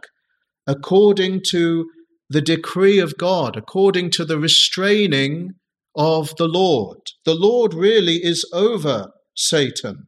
according 0.67 1.43
to 1.51 1.87
the 2.31 2.41
decree 2.41 3.01
of 3.01 3.19
God, 3.19 3.57
according 3.57 4.11
to 4.13 4.25
the 4.25 4.39
restraining 4.39 5.51
of 5.97 6.35
the 6.37 6.47
Lord. 6.47 6.99
The 7.25 7.35
Lord 7.35 7.75
really 7.75 8.25
is 8.25 8.49
over 8.53 9.09
Satan. 9.37 10.07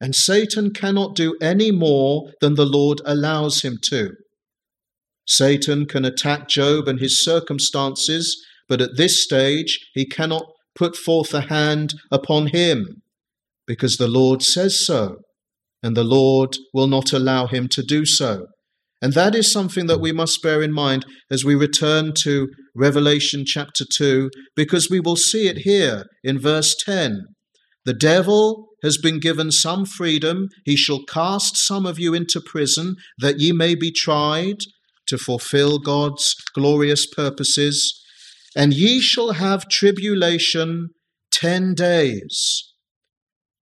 And 0.00 0.14
Satan 0.14 0.72
cannot 0.72 1.14
do 1.14 1.36
any 1.40 1.70
more 1.70 2.30
than 2.40 2.54
the 2.54 2.66
Lord 2.66 3.00
allows 3.04 3.62
him 3.62 3.78
to. 3.84 4.10
Satan 5.26 5.86
can 5.86 6.04
attack 6.04 6.48
Job 6.48 6.88
and 6.88 6.98
his 6.98 7.22
circumstances, 7.22 8.44
but 8.68 8.80
at 8.80 8.96
this 8.96 9.22
stage 9.22 9.78
he 9.94 10.06
cannot 10.06 10.44
put 10.74 10.96
forth 10.96 11.32
a 11.34 11.42
hand 11.42 11.94
upon 12.10 12.48
him, 12.48 13.02
because 13.66 13.96
the 13.96 14.08
Lord 14.08 14.42
says 14.42 14.84
so, 14.84 15.18
and 15.82 15.96
the 15.96 16.04
Lord 16.04 16.56
will 16.74 16.88
not 16.88 17.12
allow 17.12 17.46
him 17.46 17.68
to 17.68 17.82
do 17.82 18.04
so. 18.04 18.46
And 19.00 19.12
that 19.12 19.34
is 19.34 19.50
something 19.50 19.86
that 19.86 20.00
we 20.00 20.10
must 20.10 20.42
bear 20.42 20.60
in 20.62 20.72
mind 20.72 21.06
as 21.30 21.44
we 21.44 21.54
return 21.54 22.12
to 22.22 22.48
Revelation 22.74 23.44
chapter 23.46 23.84
2, 23.96 24.30
because 24.56 24.90
we 24.90 24.98
will 24.98 25.16
see 25.16 25.46
it 25.46 25.58
here 25.58 26.04
in 26.24 26.38
verse 26.38 26.74
10. 26.84 27.22
The 27.84 27.94
devil 27.94 28.68
has 28.82 28.98
been 28.98 29.20
given 29.20 29.50
some 29.50 29.84
freedom. 29.84 30.48
He 30.64 30.76
shall 30.76 31.04
cast 31.04 31.56
some 31.56 31.86
of 31.86 31.98
you 31.98 32.12
into 32.12 32.40
prison, 32.40 32.96
that 33.18 33.38
ye 33.38 33.52
may 33.52 33.74
be 33.74 33.92
tried 33.92 34.58
to 35.06 35.16
fulfill 35.16 35.78
God's 35.78 36.34
glorious 36.54 37.06
purposes. 37.06 38.04
And 38.56 38.74
ye 38.74 39.00
shall 39.00 39.32
have 39.32 39.68
tribulation 39.68 40.88
ten 41.30 41.74
days. 41.74 42.64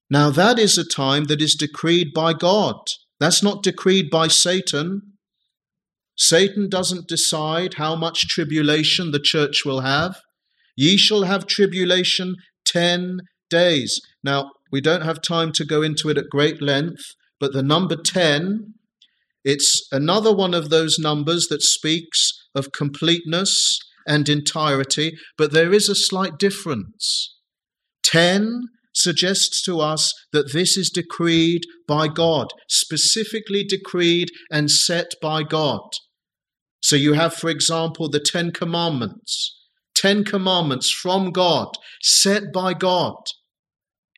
Now, 0.08 0.30
that 0.30 0.58
is 0.58 0.78
a 0.78 0.84
time 0.84 1.24
that 1.24 1.42
is 1.42 1.54
decreed 1.54 2.08
by 2.14 2.32
God. 2.32 2.76
That's 3.18 3.42
not 3.42 3.62
decreed 3.62 4.08
by 4.10 4.28
Satan. 4.28 5.02
Satan 6.16 6.68
doesn't 6.68 7.08
decide 7.08 7.74
how 7.74 7.94
much 7.94 8.28
tribulation 8.28 9.10
the 9.10 9.20
church 9.20 9.64
will 9.64 9.80
have. 9.80 10.16
Ye 10.76 10.96
shall 10.96 11.24
have 11.24 11.46
tribulation 11.46 12.36
ten 12.64 13.20
days. 13.50 14.00
Now, 14.24 14.50
we 14.72 14.80
don't 14.80 15.02
have 15.02 15.22
time 15.22 15.52
to 15.52 15.64
go 15.64 15.82
into 15.82 16.08
it 16.08 16.18
at 16.18 16.30
great 16.30 16.60
length, 16.60 17.14
but 17.38 17.52
the 17.52 17.62
number 17.62 17.96
10, 17.96 18.74
it's 19.44 19.86
another 19.92 20.34
one 20.34 20.54
of 20.54 20.70
those 20.70 20.98
numbers 20.98 21.46
that 21.48 21.62
speaks 21.62 22.32
of 22.54 22.72
completeness 22.72 23.78
and 24.06 24.28
entirety, 24.28 25.16
but 25.38 25.52
there 25.52 25.72
is 25.72 25.88
a 25.88 25.94
slight 25.94 26.38
difference. 26.38 27.36
10 28.02 28.68
suggests 28.94 29.62
to 29.62 29.80
us 29.80 30.12
that 30.32 30.52
this 30.52 30.76
is 30.76 30.90
decreed 30.90 31.62
by 31.86 32.08
God, 32.08 32.48
specifically 32.68 33.62
decreed 33.62 34.30
and 34.50 34.70
set 34.70 35.12
by 35.20 35.42
God. 35.42 35.82
So 36.86 36.94
you 36.94 37.14
have, 37.14 37.34
for 37.34 37.50
example, 37.50 38.08
the 38.08 38.20
Ten 38.20 38.52
Commandments. 38.52 39.58
Ten 39.96 40.22
Commandments 40.22 40.88
from 40.88 41.32
God, 41.32 41.66
set 42.00 42.52
by 42.52 42.74
God. 42.74 43.16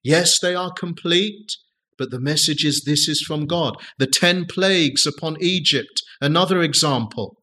Yes, 0.04 0.38
they 0.38 0.54
are 0.54 0.70
complete, 0.70 1.50
but 1.96 2.10
the 2.10 2.20
message 2.20 2.66
is 2.66 2.82
this 2.84 3.08
is 3.08 3.22
from 3.22 3.46
God. 3.46 3.76
The 3.98 4.06
ten 4.06 4.44
plagues 4.44 5.06
upon 5.06 5.38
Egypt, 5.40 6.02
another 6.20 6.60
example. 6.60 7.38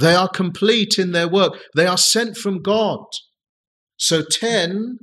They 0.00 0.14
are 0.14 0.30
complete 0.30 0.98
in 0.98 1.12
their 1.12 1.28
work, 1.28 1.58
they 1.76 1.86
are 1.86 1.98
sent 1.98 2.38
from 2.38 2.62
God. 2.62 3.04
So, 3.98 4.22
ten 4.22 4.96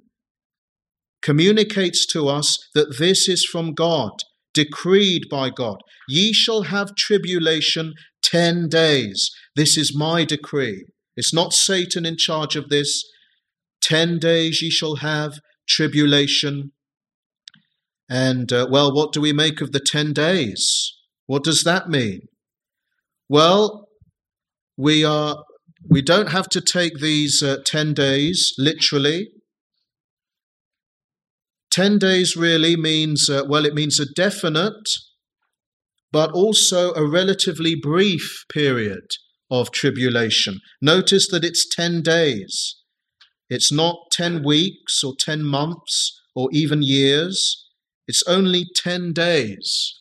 communicates 1.21 2.07
to 2.13 2.29
us 2.29 2.57
that 2.73 2.97
this 2.97 3.29
is 3.29 3.45
from 3.45 3.75
God, 3.75 4.13
decreed 4.55 5.25
by 5.29 5.51
God. 5.51 5.77
Ye 6.09 6.33
shall 6.33 6.63
have 6.63 6.95
tribulation 6.95 7.93
ten 8.23 8.67
days. 8.67 9.29
This 9.57 9.75
is 9.75 9.97
my 9.97 10.23
decree. 10.23 10.85
It's 11.15 11.33
not 11.33 11.51
Satan 11.51 12.05
in 12.05 12.15
charge 12.15 12.55
of 12.55 12.69
this. 12.69 13.03
Ten 13.81 14.19
days 14.19 14.61
ye 14.61 14.69
shall 14.69 14.97
have 14.97 15.39
tribulation. 15.67 16.73
And, 18.07 18.53
uh, 18.53 18.67
well, 18.69 18.93
what 18.93 19.13
do 19.13 19.19
we 19.19 19.33
make 19.33 19.59
of 19.59 19.71
the 19.71 19.79
ten 19.79 20.13
days? 20.13 20.93
What 21.25 21.43
does 21.43 21.63
that 21.63 21.89
mean? 21.89 22.27
Well, 23.27 23.87
we 24.77 25.03
are 25.03 25.43
we 25.89 26.03
don't 26.03 26.29
have 26.29 26.49
to 26.49 26.61
take 26.61 26.99
these 26.99 27.41
uh, 27.41 27.57
10 27.65 27.93
days 27.93 28.53
literally. 28.57 29.29
10 31.71 31.97
days 31.97 32.35
really 32.35 32.75
means, 32.75 33.29
uh, 33.29 33.43
well, 33.47 33.65
it 33.65 33.73
means 33.73 33.99
a 33.99 34.05
definite, 34.05 34.89
but 36.11 36.31
also 36.31 36.93
a 36.93 37.07
relatively 37.07 37.75
brief 37.75 38.43
period 38.51 39.07
of 39.49 39.71
tribulation. 39.71 40.59
Notice 40.81 41.27
that 41.29 41.43
it's 41.43 41.67
10 41.73 42.01
days. 42.01 42.75
It's 43.49 43.71
not 43.71 43.97
10 44.11 44.43
weeks 44.43 45.03
or 45.03 45.13
10 45.17 45.43
months 45.43 46.19
or 46.35 46.49
even 46.51 46.81
years. 46.81 47.65
It's 48.07 48.23
only 48.27 48.65
10 48.75 49.13
days. 49.13 49.95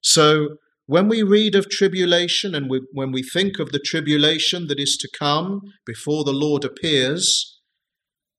So 0.00 0.56
when 0.86 1.08
we 1.08 1.22
read 1.22 1.54
of 1.54 1.68
tribulation 1.68 2.54
and 2.54 2.70
we, 2.70 2.80
when 2.92 3.12
we 3.12 3.22
think 3.22 3.58
of 3.58 3.72
the 3.72 3.78
tribulation 3.78 4.68
that 4.68 4.80
is 4.80 4.96
to 4.96 5.08
come 5.18 5.60
before 5.84 6.24
the 6.24 6.32
Lord 6.32 6.64
appears, 6.64 7.60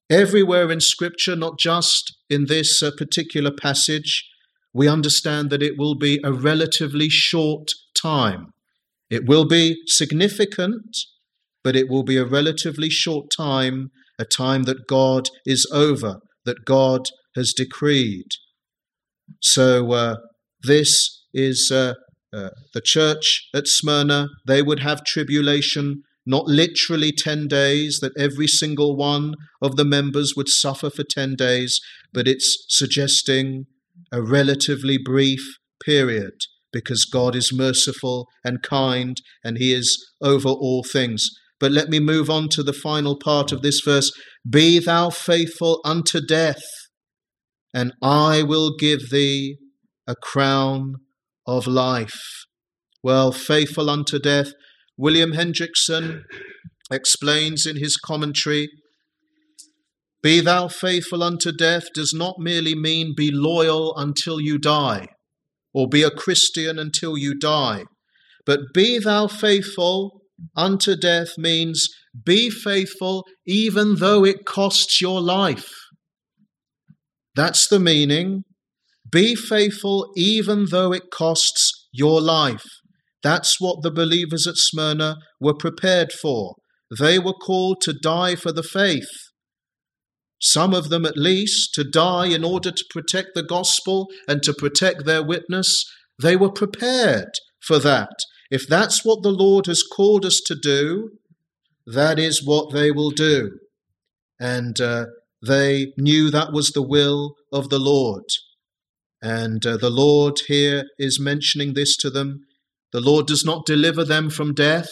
everywhere 0.10 0.72
in 0.72 0.80
Scripture, 0.80 1.36
not 1.36 1.60
just 1.60 2.18
in 2.30 2.46
this 2.46 2.82
uh, 2.82 2.92
particular 2.98 3.52
passage, 3.52 4.28
we 4.74 4.88
understand 4.88 5.50
that 5.50 5.62
it 5.62 5.78
will 5.78 5.96
be 5.96 6.20
a 6.24 6.32
relatively 6.32 7.10
short 7.10 7.72
time. 7.94 8.54
It 9.10 9.28
will 9.28 9.46
be 9.46 9.78
significant, 9.88 10.96
but 11.64 11.76
it 11.76 11.90
will 11.90 12.04
be 12.04 12.18
a 12.18 12.26
relatively 12.26 12.90
short 12.90 13.28
time, 13.36 13.90
a 14.20 14.26
time 14.26 14.64
that 14.64 14.88
God 14.88 15.30
is 15.46 15.68
over, 15.74 16.20
that 16.46 16.66
God 16.66 17.08
has 17.36 17.54
decreed. 17.54 18.28
So, 19.42 19.92
uh, 19.92 20.16
this 20.62 21.24
is 21.34 21.72
uh, 21.72 21.94
uh, 22.34 22.50
the 22.74 22.82
church 22.82 23.48
at 23.54 23.68
Smyrna. 23.68 24.28
They 24.46 24.62
would 24.62 24.80
have 24.80 25.04
tribulation, 25.04 26.04
not 26.26 26.46
literally 26.48 27.12
10 27.12 27.48
days, 27.48 28.00
that 28.02 28.18
every 28.18 28.48
single 28.48 28.96
one 28.96 29.36
of 29.62 29.76
the 29.76 29.86
members 29.86 30.34
would 30.36 30.50
suffer 30.50 30.90
for 30.90 31.04
10 31.04 31.36
days, 31.36 31.80
but 32.14 32.28
it's 32.28 32.66
suggesting 32.68 33.66
a 34.12 34.22
relatively 34.22 34.98
brief 34.98 35.58
period 35.84 36.34
because 36.72 37.06
God 37.06 37.36
is 37.36 37.54
merciful 37.54 38.28
and 38.44 38.62
kind 38.62 39.18
and 39.44 39.58
he 39.58 39.74
is 39.74 40.12
over 40.22 40.50
all 40.50 40.84
things. 40.84 41.30
But 41.60 41.72
let 41.72 41.90
me 41.90 42.00
move 42.00 42.30
on 42.30 42.48
to 42.50 42.64
the 42.64 42.74
final 42.74 43.18
part 43.18 43.52
of 43.52 43.62
this 43.62 43.82
verse. 43.84 44.12
Be 44.50 44.80
thou 44.80 45.10
faithful 45.10 45.82
unto 45.84 46.22
death, 46.26 46.64
and 47.74 47.94
I 48.02 48.44
will 48.44 48.76
give 48.78 49.10
thee 49.10 49.58
a 50.08 50.16
crown 50.16 50.96
of 51.46 51.68
life. 51.68 52.46
Well, 53.04 53.32
faithful 53.32 53.90
unto 53.90 54.20
death. 54.20 54.54
William 54.98 55.34
Hendriksen 55.34 56.24
explains 56.92 57.66
in 57.66 57.78
his 57.78 57.98
commentary 57.98 58.70
Be 60.22 60.40
thou 60.40 60.68
faithful 60.68 61.24
unto 61.24 61.52
death 61.52 61.88
does 61.94 62.14
not 62.14 62.36
merely 62.40 62.76
mean 62.76 63.14
be 63.16 63.32
loyal 63.32 63.96
until 63.98 64.40
you 64.40 64.58
die, 64.58 65.08
or 65.74 65.88
be 65.88 66.04
a 66.04 66.12
Christian 66.12 66.80
until 66.80 67.18
you 67.18 67.38
die, 67.38 67.86
but 68.46 68.74
be 68.74 69.00
thou 69.00 69.28
faithful 69.28 70.22
unto 70.56 70.96
death 70.96 71.38
means 71.38 71.90
be 72.26 72.50
faithful 72.50 73.26
even 73.46 73.96
though 73.96 74.26
it 74.26 74.46
costs 74.46 75.02
your 75.02 75.22
life. 75.22 75.72
That's 77.36 77.68
the 77.68 77.80
meaning. 77.80 78.44
Be 79.12 79.36
faithful 79.36 80.12
even 80.16 80.68
though 80.72 80.94
it 80.94 81.12
costs 81.12 81.88
your 81.92 82.22
life. 82.22 82.66
That's 83.24 83.60
what 83.60 83.82
the 83.82 83.92
believers 83.92 84.48
at 84.48 84.58
Smyrna 84.58 85.18
were 85.40 85.54
prepared 85.54 86.12
for. 86.12 86.56
They 86.98 87.20
were 87.20 87.34
called 87.34 87.82
to 87.82 87.94
die 87.94 88.36
for 88.36 88.52
the 88.52 88.64
faith. 88.64 89.29
Some 90.40 90.74
of 90.74 90.90
them, 90.90 91.06
at 91.06 91.18
least, 91.18 91.74
to 91.76 91.84
die 91.84 92.28
in 92.28 92.44
order 92.44 92.72
to 92.72 92.86
protect 92.90 93.36
the 93.36 93.44
gospel 93.44 94.08
and 94.28 94.42
to 94.44 94.54
protect 94.54 95.06
their 95.06 95.24
witness. 95.24 95.86
They 96.22 96.36
were 96.36 96.52
prepared 96.52 97.32
for 97.62 97.80
that. 97.80 98.24
If 98.50 98.68
that's 98.68 99.06
what 99.06 99.22
the 99.22 99.32
Lord 99.32 99.68
has 99.68 99.84
called 99.84 100.26
us 100.26 100.40
to 100.46 100.56
do, 100.56 101.12
that 101.86 102.20
is 102.20 102.46
what 102.46 102.74
they 102.74 102.92
will 102.92 103.12
do. 103.12 103.60
And 104.40 104.80
uh, 104.80 105.08
they 105.46 105.94
knew 105.98 106.30
that 106.30 106.54
was 106.54 106.72
the 106.72 106.82
will 106.82 107.36
of 107.52 107.70
the 107.70 107.80
Lord. 107.80 108.24
And 109.22 109.66
uh, 109.66 109.78
the 109.78 109.90
Lord 109.90 110.40
here 110.48 110.86
is 110.98 111.20
mentioning 111.20 111.74
this 111.74 111.98
to 111.98 112.10
them. 112.10 112.46
The 112.92 113.02
Lord 113.02 113.28
does 113.28 113.46
not 113.46 113.66
deliver 113.66 114.04
them 114.04 114.30
from 114.30 114.54
death. 114.54 114.90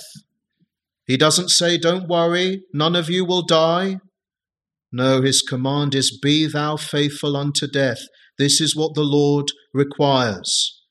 He 1.06 1.18
doesn't 1.18 1.50
say, 1.50 1.78
Don't 1.78 2.10
worry, 2.10 2.64
none 2.74 2.96
of 2.96 3.10
you 3.10 3.26
will 3.26 3.44
die. 3.44 4.00
No, 4.92 5.22
his 5.22 5.42
command 5.42 5.94
is, 5.96 6.18
Be 6.18 6.48
thou 6.48 6.78
faithful 6.78 7.36
unto 7.36 7.68
death. 7.68 8.00
This 8.38 8.62
is 8.62 8.76
what 8.76 8.94
the 8.94 9.04
Lord 9.04 9.52
requires. 9.74 10.82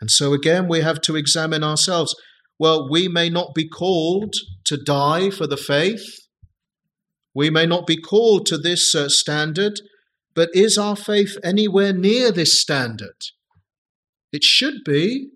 And 0.00 0.10
so 0.10 0.32
again, 0.32 0.68
we 0.68 0.80
have 0.80 1.00
to 1.02 1.16
examine 1.16 1.62
ourselves. 1.62 2.14
Well, 2.58 2.88
we 2.90 3.08
may 3.08 3.30
not 3.30 3.54
be 3.54 3.68
called 3.68 4.34
to 4.64 4.76
die 4.76 5.30
for 5.30 5.46
the 5.46 5.56
faith. 5.56 6.04
We 7.34 7.50
may 7.50 7.66
not 7.66 7.86
be 7.86 8.00
called 8.00 8.46
to 8.46 8.58
this 8.58 8.94
uh, 8.94 9.08
standard, 9.08 9.80
but 10.34 10.50
is 10.54 10.78
our 10.78 10.96
faith 10.96 11.36
anywhere 11.42 11.92
near 11.92 12.30
this 12.30 12.60
standard? 12.60 13.16
It 14.32 14.44
should 14.44 14.84
be, 14.84 15.30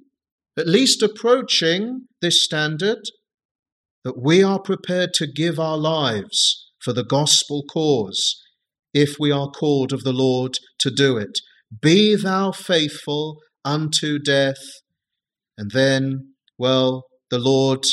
at 0.56 0.66
least 0.66 1.02
approaching 1.02 2.06
this 2.20 2.42
standard, 2.42 2.98
that 4.04 4.20
we 4.20 4.42
are 4.42 4.60
prepared 4.60 5.12
to 5.14 5.26
give 5.26 5.58
our 5.58 5.76
lives 5.76 6.67
for 6.82 6.92
the 6.92 7.04
gospel 7.04 7.64
cause 7.70 8.42
if 8.94 9.16
we 9.18 9.30
are 9.30 9.50
called 9.50 9.92
of 9.92 10.02
the 10.04 10.12
Lord 10.12 10.58
to 10.78 10.90
do 10.90 11.16
it. 11.16 11.38
Be 11.80 12.14
thou 12.14 12.52
faithful 12.52 13.38
unto 13.64 14.18
death. 14.18 14.62
And 15.56 15.70
then, 15.72 16.34
well, 16.56 17.04
the 17.30 17.38
Lord 17.38 17.84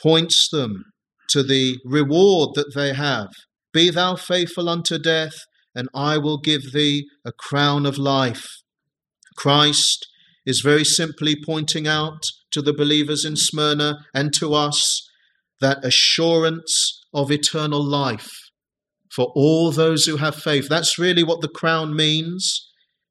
points 0.00 0.48
them 0.50 0.84
to 1.28 1.42
the 1.42 1.78
reward 1.84 2.50
that 2.54 2.74
they 2.74 2.94
have. 2.94 3.28
Be 3.72 3.90
thou 3.90 4.16
faithful 4.16 4.68
unto 4.68 4.98
death, 4.98 5.34
and 5.74 5.88
I 5.94 6.18
will 6.18 6.38
give 6.38 6.72
thee 6.72 7.06
a 7.24 7.32
crown 7.32 7.86
of 7.86 7.98
life. 7.98 8.46
Christ 9.36 10.06
is 10.46 10.60
very 10.60 10.84
simply 10.84 11.34
pointing 11.34 11.88
out 11.88 12.22
to 12.52 12.62
the 12.62 12.72
believers 12.72 13.24
in 13.24 13.36
Smyrna 13.36 13.98
and 14.14 14.32
to 14.34 14.54
us 14.54 15.08
that 15.60 15.84
assurance 15.84 17.03
of 17.14 17.30
eternal 17.30 17.82
life 17.82 18.30
for 19.14 19.32
all 19.36 19.70
those 19.70 20.04
who 20.04 20.16
have 20.16 20.34
faith. 20.34 20.68
That's 20.68 20.98
really 20.98 21.22
what 21.22 21.40
the 21.40 21.48
crown 21.48 21.94
means. 21.94 22.70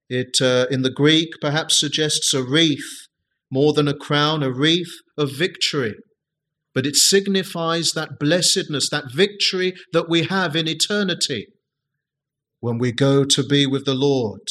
It, 0.09 0.41
uh, 0.41 0.67
in 0.69 0.81
the 0.81 0.91
Greek, 0.91 1.29
perhaps 1.39 1.79
suggests 1.79 2.33
a 2.33 2.43
wreath 2.43 3.07
more 3.49 3.73
than 3.73 3.87
a 3.87 3.95
crown, 3.95 4.43
a 4.43 4.51
wreath 4.51 4.91
of 5.17 5.31
victory. 5.31 5.95
But 6.75 6.85
it 6.85 6.95
signifies 6.95 7.91
that 7.91 8.19
blessedness, 8.19 8.89
that 8.89 9.13
victory 9.13 9.73
that 9.93 10.09
we 10.09 10.23
have 10.23 10.55
in 10.55 10.67
eternity 10.67 11.47
when 12.59 12.79
we 12.79 12.91
go 12.91 13.23
to 13.23 13.43
be 13.43 13.65
with 13.65 13.85
the 13.85 13.93
Lord. 13.93 14.41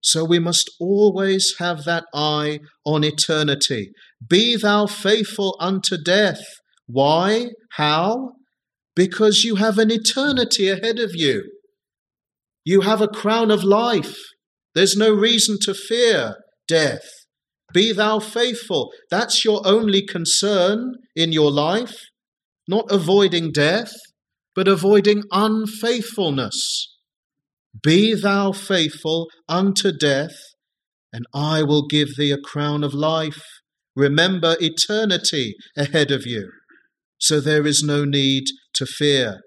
So 0.00 0.24
we 0.24 0.38
must 0.38 0.70
always 0.78 1.54
have 1.58 1.84
that 1.84 2.04
eye 2.14 2.60
on 2.84 3.02
eternity. 3.04 3.90
Be 4.26 4.56
thou 4.56 4.86
faithful 4.86 5.56
unto 5.58 5.96
death. 5.96 6.40
Why? 6.86 7.48
How? 7.72 8.32
Because 8.98 9.44
you 9.44 9.54
have 9.54 9.78
an 9.78 9.92
eternity 9.92 10.68
ahead 10.68 10.98
of 10.98 11.14
you. 11.14 11.44
You 12.64 12.80
have 12.80 13.00
a 13.00 13.06
crown 13.06 13.52
of 13.52 13.62
life. 13.62 14.16
There's 14.74 14.96
no 14.96 15.14
reason 15.14 15.58
to 15.62 15.72
fear 15.72 16.34
death. 16.66 17.06
Be 17.72 17.92
thou 17.92 18.18
faithful. 18.18 18.90
That's 19.08 19.44
your 19.44 19.62
only 19.64 20.02
concern 20.04 20.94
in 21.14 21.30
your 21.30 21.52
life. 21.52 22.06
Not 22.66 22.90
avoiding 22.90 23.52
death, 23.52 23.92
but 24.56 24.66
avoiding 24.66 25.22
unfaithfulness. 25.30 26.92
Be 27.80 28.14
thou 28.14 28.50
faithful 28.50 29.28
unto 29.48 29.92
death, 29.92 30.36
and 31.12 31.24
I 31.32 31.62
will 31.62 31.86
give 31.86 32.16
thee 32.16 32.32
a 32.32 32.46
crown 32.50 32.82
of 32.82 32.94
life. 32.94 33.44
Remember 33.94 34.56
eternity 34.60 35.54
ahead 35.76 36.10
of 36.10 36.26
you, 36.26 36.50
so 37.18 37.40
there 37.40 37.66
is 37.66 37.82
no 37.82 38.04
need 38.04 38.44
to 38.74 38.86
fear. 38.86 39.40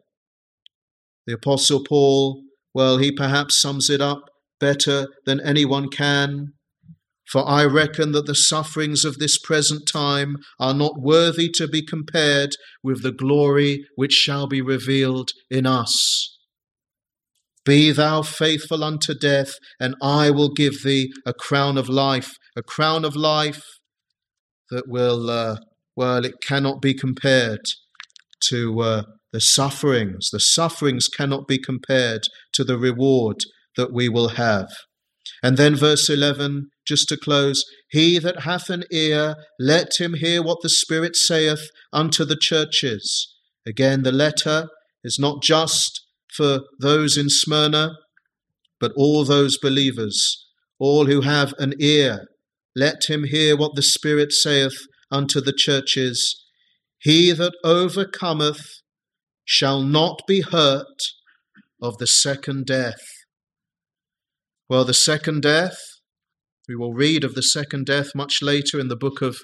The 1.26 1.34
Apostle 1.34 1.84
Paul, 1.84 2.44
well, 2.74 2.98
he 2.98 3.12
perhaps 3.12 3.60
sums 3.60 3.90
it 3.90 4.02
up 4.02 4.24
better 4.60 5.08
than 5.26 5.40
anyone 5.42 5.90
can. 5.90 6.54
For 7.32 7.48
I 7.48 7.64
reckon 7.64 8.12
that 8.12 8.26
the 8.26 8.36
sufferings 8.36 9.06
of 9.06 9.18
this 9.18 9.38
present 9.38 9.88
time 9.88 10.36
are 10.60 10.74
not 10.74 11.00
worthy 11.00 11.50
to 11.56 11.68
be 11.68 11.82
compared 11.82 12.58
with 12.84 13.04
the 13.04 13.14
glory 13.14 13.86
which 13.96 14.12
shall 14.12 14.48
be 14.48 14.62
revealed 14.62 15.32
in 15.50 15.66
us. 15.66 16.38
Be 17.64 17.92
thou 17.92 18.22
faithful 18.22 18.84
unto 18.84 19.14
death, 19.14 19.54
and 19.80 19.96
I 20.02 20.30
will 20.32 20.52
give 20.52 20.84
thee 20.84 21.14
a 21.26 21.34
crown 21.34 21.78
of 21.78 21.88
life, 21.88 22.34
a 22.56 22.64
crown 22.64 23.06
of 23.06 23.16
life 23.16 23.64
that 24.70 24.88
will, 24.88 25.30
uh, 25.30 25.58
well, 26.02 26.26
it 26.26 26.42
cannot 26.42 26.82
be 26.82 26.96
compared 26.96 27.62
to 28.50 28.82
uh, 28.82 29.04
the 29.32 29.40
sufferings. 29.40 30.30
The 30.32 30.40
sufferings 30.40 31.08
cannot 31.08 31.48
be 31.48 31.60
compared 31.60 32.24
to 32.54 32.64
the 32.64 32.80
reward 32.80 33.42
that 33.78 33.94
we 33.94 34.10
will 34.10 34.30
have. 34.30 34.68
And 35.44 35.58
then 35.58 35.76
verse 35.76 36.10
11, 36.10 36.72
just 36.88 37.08
to 37.10 37.18
close 37.18 37.64
He 37.92 38.18
that 38.18 38.42
hath 38.42 38.68
an 38.72 38.84
ear, 38.92 39.36
let 39.60 40.00
him 40.00 40.16
hear 40.16 40.42
what 40.42 40.64
the 40.64 40.70
Spirit 40.70 41.16
saith 41.16 41.70
unto 41.94 42.26
the 42.26 42.36
churches. 42.36 43.36
Again, 43.68 44.02
the 44.02 44.12
letter 44.12 44.70
is 45.04 45.20
not 45.20 45.44
just 45.44 46.02
for 46.36 46.62
those 46.80 47.16
in 47.16 47.30
Smyrna, 47.30 47.92
but 48.80 48.92
all 48.98 49.24
those 49.24 49.60
believers, 49.60 50.48
all 50.80 51.06
who 51.06 51.22
have 51.22 51.54
an 51.60 51.76
ear, 51.80 52.22
let 52.76 53.06
him 53.08 53.26
hear 53.26 53.56
what 53.56 53.76
the 53.76 53.84
Spirit 53.84 54.32
saith 54.32 54.88
unto 55.12 55.42
the 55.42 55.54
churches. 55.54 56.44
He 57.00 57.32
that 57.32 57.56
overcometh 57.64 58.62
shall 59.44 59.82
not 59.82 60.22
be 60.28 60.42
hurt 60.42 61.02
of 61.82 61.98
the 61.98 62.08
second 62.08 62.66
death. 62.66 63.02
Well, 64.70 64.86
the 64.86 64.94
second 64.94 65.42
death, 65.42 65.78
we 66.68 66.76
will 66.76 66.94
read 66.94 67.24
of 67.24 67.36
the 67.36 67.44
second 67.44 67.88
death 67.88 68.16
much 68.16 68.42
later 68.42 68.80
in 68.80 68.88
the 68.88 68.96
book 68.96 69.22
of 69.22 69.40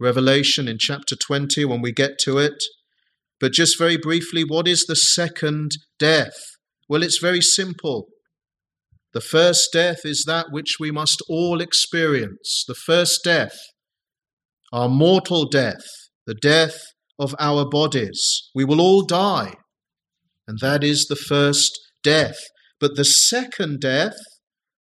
Revelation 0.00 0.66
in 0.66 0.78
chapter 0.78 1.14
20 1.14 1.64
when 1.66 1.80
we 1.80 1.92
get 1.92 2.18
to 2.20 2.38
it. 2.38 2.64
But 3.38 3.52
just 3.52 3.78
very 3.78 3.96
briefly, 3.96 4.42
what 4.42 4.66
is 4.66 4.86
the 4.86 4.96
second 4.96 5.72
death? 5.98 6.34
Well, 6.88 7.02
it's 7.02 7.18
very 7.18 7.40
simple. 7.40 8.06
The 9.12 9.20
first 9.20 9.72
death 9.72 10.00
is 10.04 10.24
that 10.26 10.46
which 10.50 10.76
we 10.80 10.90
must 10.90 11.22
all 11.28 11.60
experience. 11.60 12.64
The 12.66 12.74
first 12.74 13.20
death, 13.22 13.56
our 14.74 14.88
mortal 14.88 15.48
death, 15.48 15.84
the 16.26 16.34
death 16.34 16.76
of 17.16 17.32
our 17.38 17.64
bodies. 17.64 18.50
We 18.56 18.64
will 18.64 18.80
all 18.80 19.02
die, 19.02 19.54
and 20.48 20.58
that 20.60 20.82
is 20.82 21.06
the 21.06 21.16
first 21.16 21.78
death. 22.02 22.36
But 22.80 22.96
the 22.96 23.04
second 23.04 23.80
death, 23.80 24.16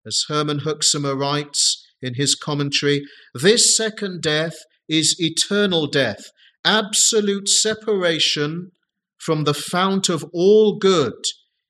as 0.06 0.24
Herman 0.28 0.60
Hoeksema 0.60 1.14
writes 1.14 1.86
in 2.00 2.14
his 2.14 2.34
commentary, 2.34 3.02
this 3.34 3.76
second 3.76 4.22
death 4.22 4.54
is 4.88 5.16
eternal 5.18 5.86
death, 5.86 6.24
absolute 6.64 7.46
separation 7.46 8.70
from 9.18 9.44
the 9.44 9.54
fount 9.54 10.08
of 10.08 10.24
all 10.32 10.78
good 10.78 11.12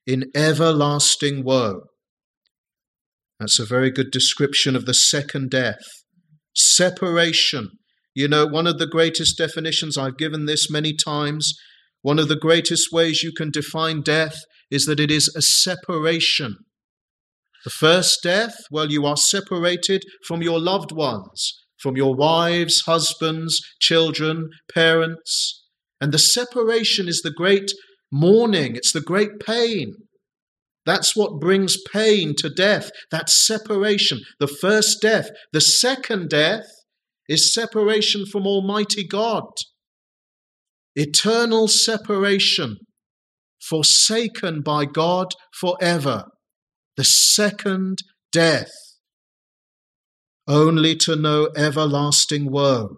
in 0.06 0.30
everlasting 0.36 1.42
woe. 1.42 1.80
That's 3.40 3.58
a 3.58 3.64
very 3.64 3.90
good 3.90 4.12
description 4.12 4.76
of 4.76 4.86
the 4.86 4.94
second 4.94 5.50
death. 5.50 5.82
Separation. 6.54 7.70
You 8.14 8.28
know, 8.28 8.46
one 8.46 8.66
of 8.66 8.78
the 8.78 8.86
greatest 8.86 9.36
definitions, 9.36 9.98
I've 9.98 10.16
given 10.16 10.46
this 10.46 10.70
many 10.70 10.94
times, 10.94 11.52
one 12.02 12.18
of 12.18 12.28
the 12.28 12.36
greatest 12.36 12.92
ways 12.92 13.22
you 13.22 13.32
can 13.32 13.50
define 13.50 14.02
death 14.02 14.36
is 14.70 14.86
that 14.86 15.00
it 15.00 15.10
is 15.10 15.34
a 15.36 15.42
separation. 15.42 16.56
The 17.64 17.70
first 17.70 18.22
death, 18.22 18.54
well, 18.70 18.90
you 18.90 19.06
are 19.06 19.16
separated 19.16 20.04
from 20.26 20.42
your 20.42 20.60
loved 20.60 20.92
ones, 20.92 21.64
from 21.78 21.96
your 21.96 22.14
wives, 22.14 22.82
husbands, 22.86 23.58
children, 23.80 24.50
parents. 24.72 25.64
And 26.00 26.12
the 26.12 26.18
separation 26.18 27.08
is 27.08 27.22
the 27.22 27.32
great 27.32 27.72
mourning, 28.12 28.76
it's 28.76 28.92
the 28.92 29.00
great 29.00 29.40
pain. 29.40 29.94
That's 30.86 31.16
what 31.16 31.40
brings 31.40 31.78
pain 31.90 32.34
to 32.36 32.50
death, 32.50 32.90
that 33.10 33.30
separation. 33.30 34.20
The 34.38 34.46
first 34.46 35.00
death. 35.00 35.30
The 35.52 35.62
second 35.62 36.28
death 36.28 36.66
is 37.28 37.52
separation 37.52 38.26
from 38.26 38.46
Almighty 38.46 39.06
God. 39.06 39.44
Eternal 40.96 41.68
separation, 41.68 42.76
forsaken 43.60 44.62
by 44.62 44.84
God 44.84 45.28
forever. 45.58 46.24
The 46.96 47.04
second 47.04 47.98
death. 48.32 48.70
Only 50.46 50.94
to 50.96 51.16
know 51.16 51.48
everlasting 51.56 52.50
woe. 52.50 52.96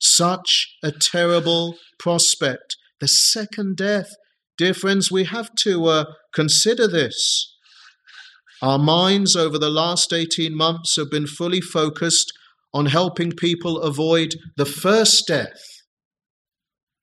Such 0.00 0.76
a 0.82 0.92
terrible 0.92 1.76
prospect. 1.98 2.76
The 3.00 3.08
second 3.08 3.76
death. 3.76 4.10
Dear 4.58 4.74
friends, 4.74 5.10
we 5.10 5.24
have 5.24 5.54
to 5.60 5.86
uh, 5.86 6.04
consider 6.34 6.86
this. 6.86 7.56
Our 8.60 8.78
minds 8.78 9.34
over 9.36 9.58
the 9.58 9.70
last 9.70 10.12
18 10.12 10.56
months 10.56 10.96
have 10.96 11.10
been 11.10 11.26
fully 11.26 11.60
focused 11.60 12.32
on 12.74 12.86
helping 12.86 13.30
people 13.30 13.80
avoid 13.80 14.34
the 14.56 14.66
first 14.66 15.28
death. 15.28 15.62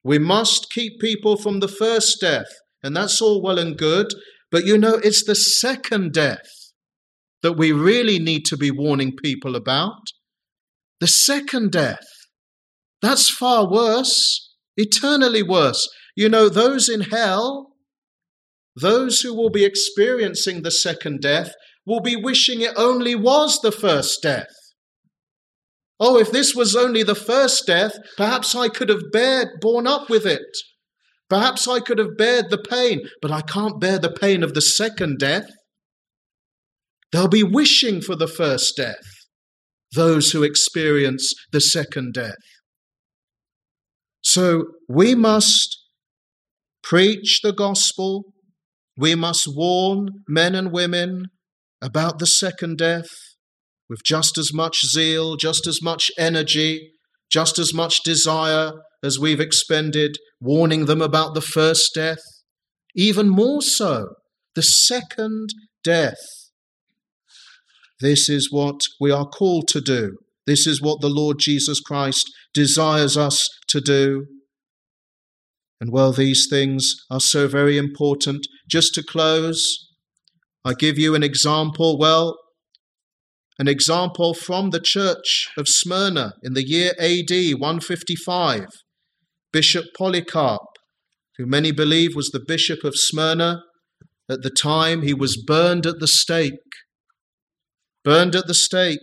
We 0.04 0.18
must 0.18 0.70
keep 0.70 1.00
people 1.00 1.36
from 1.36 1.60
the 1.60 1.68
first 1.68 2.20
death, 2.20 2.52
and 2.82 2.94
that's 2.94 3.22
all 3.22 3.42
well 3.42 3.58
and 3.58 3.76
good, 3.76 4.08
but 4.50 4.66
you 4.66 4.76
know, 4.76 5.00
it's 5.02 5.24
the 5.24 5.34
second 5.34 6.12
death 6.12 6.46
that 7.42 7.54
we 7.54 7.72
really 7.72 8.18
need 8.18 8.44
to 8.44 8.56
be 8.56 8.70
warning 8.70 9.16
people 9.16 9.56
about. 9.56 10.02
The 11.00 11.08
second 11.08 11.72
death. 11.72 12.06
That's 13.00 13.28
far 13.28 13.68
worse, 13.68 14.54
eternally 14.76 15.42
worse. 15.42 15.88
You 16.14 16.28
know, 16.28 16.48
those 16.48 16.88
in 16.88 17.00
hell, 17.00 17.72
those 18.80 19.20
who 19.20 19.34
will 19.34 19.50
be 19.50 19.64
experiencing 19.64 20.62
the 20.62 20.70
second 20.70 21.20
death, 21.20 21.52
will 21.84 22.00
be 22.00 22.14
wishing 22.14 22.60
it 22.60 22.74
only 22.76 23.14
was 23.14 23.58
the 23.60 23.72
first 23.72 24.22
death. 24.22 24.46
Oh, 26.04 26.18
if 26.18 26.32
this 26.32 26.52
was 26.52 26.74
only 26.74 27.04
the 27.04 27.14
first 27.14 27.64
death, 27.64 27.96
perhaps 28.16 28.56
I 28.56 28.68
could 28.68 28.88
have 28.88 29.12
bared, 29.12 29.60
borne 29.60 29.86
up 29.86 30.10
with 30.10 30.26
it. 30.26 30.40
Perhaps 31.30 31.68
I 31.68 31.78
could 31.78 31.98
have 31.98 32.16
bared 32.18 32.50
the 32.50 32.58
pain, 32.58 33.02
but 33.22 33.30
I 33.30 33.40
can't 33.40 33.80
bear 33.80 34.00
the 34.00 34.10
pain 34.10 34.42
of 34.42 34.52
the 34.52 34.60
second 34.60 35.20
death. 35.20 35.46
They'll 37.12 37.28
be 37.28 37.44
wishing 37.44 38.00
for 38.00 38.16
the 38.16 38.26
first 38.26 38.76
death, 38.76 39.06
those 39.94 40.32
who 40.32 40.42
experience 40.42 41.32
the 41.52 41.60
second 41.60 42.14
death. 42.14 42.34
So 44.22 44.64
we 44.88 45.14
must 45.14 45.84
preach 46.82 47.42
the 47.44 47.52
gospel. 47.52 48.24
We 48.96 49.14
must 49.14 49.46
warn 49.46 50.08
men 50.26 50.56
and 50.56 50.72
women 50.72 51.26
about 51.80 52.18
the 52.18 52.26
second 52.26 52.78
death 52.78 53.06
with 53.92 54.02
just 54.02 54.38
as 54.38 54.54
much 54.54 54.86
zeal, 54.86 55.36
just 55.36 55.66
as 55.66 55.82
much 55.82 56.10
energy, 56.16 56.92
just 57.30 57.58
as 57.58 57.74
much 57.74 58.02
desire 58.02 58.72
as 59.04 59.18
we've 59.18 59.38
expended 59.38 60.16
warning 60.40 60.86
them 60.86 61.02
about 61.02 61.34
the 61.34 61.42
first 61.42 61.90
death. 61.94 62.22
Even 62.94 63.28
more 63.28 63.60
so, 63.60 64.14
the 64.54 64.62
second 64.62 65.50
death. 65.84 66.16
This 68.00 68.30
is 68.30 68.50
what 68.50 68.80
we 68.98 69.10
are 69.10 69.26
called 69.26 69.68
to 69.68 69.82
do. 69.82 70.16
This 70.46 70.66
is 70.66 70.80
what 70.80 71.02
the 71.02 71.10
Lord 71.10 71.38
Jesus 71.38 71.78
Christ 71.78 72.32
desires 72.54 73.18
us 73.18 73.46
to 73.68 73.82
do. 73.82 74.24
And 75.82 75.92
well, 75.92 76.12
these 76.12 76.46
things 76.48 76.94
are 77.10 77.20
so 77.20 77.46
very 77.46 77.76
important. 77.76 78.46
Just 78.70 78.94
to 78.94 79.02
close, 79.02 79.86
I 80.64 80.72
give 80.72 80.98
you 80.98 81.14
an 81.14 81.22
example. 81.22 81.98
Well, 81.98 82.38
an 83.58 83.68
example 83.68 84.34
from 84.34 84.70
the 84.70 84.80
church 84.80 85.50
of 85.56 85.68
Smyrna 85.68 86.34
in 86.42 86.54
the 86.54 86.66
year 86.66 86.92
AD 86.98 87.30
155. 87.58 88.66
Bishop 89.52 89.86
Polycarp, 89.96 90.62
who 91.36 91.46
many 91.46 91.72
believe 91.72 92.16
was 92.16 92.30
the 92.30 92.44
bishop 92.46 92.84
of 92.84 92.96
Smyrna, 92.96 93.62
at 94.30 94.42
the 94.42 94.50
time 94.50 95.02
he 95.02 95.12
was 95.12 95.36
burned 95.36 95.86
at 95.86 95.98
the 96.00 96.08
stake. 96.08 96.52
Burned 98.02 98.34
at 98.34 98.46
the 98.46 98.54
stake. 98.54 98.98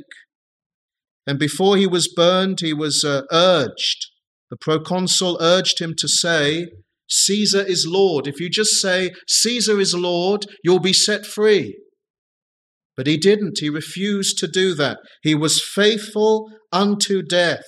And 1.27 1.37
before 1.37 1.77
he 1.77 1.85
was 1.85 2.11
burned, 2.11 2.59
he 2.61 2.73
was 2.73 3.03
uh, 3.03 3.21
urged 3.31 4.07
the 4.49 4.57
proconsul 4.57 5.37
urged 5.39 5.79
him 5.79 5.93
to 5.97 6.07
say, 6.07 6.67
Caesar 7.07 7.61
is 7.61 7.87
Lord. 7.87 8.27
If 8.27 8.39
you 8.39 8.49
just 8.49 8.81
say, 8.81 9.11
Caesar 9.27 9.79
is 9.79 9.93
Lord, 9.93 10.45
you'll 10.63 10.79
be 10.79 10.93
set 10.93 11.25
free. 11.25 11.77
But 12.99 13.07
he 13.07 13.15
didn't. 13.15 13.59
He 13.59 13.69
refused 13.69 14.37
to 14.39 14.47
do 14.47 14.73
that. 14.75 14.97
He 15.23 15.33
was 15.33 15.63
faithful 15.63 16.51
unto 16.69 17.21
death. 17.21 17.63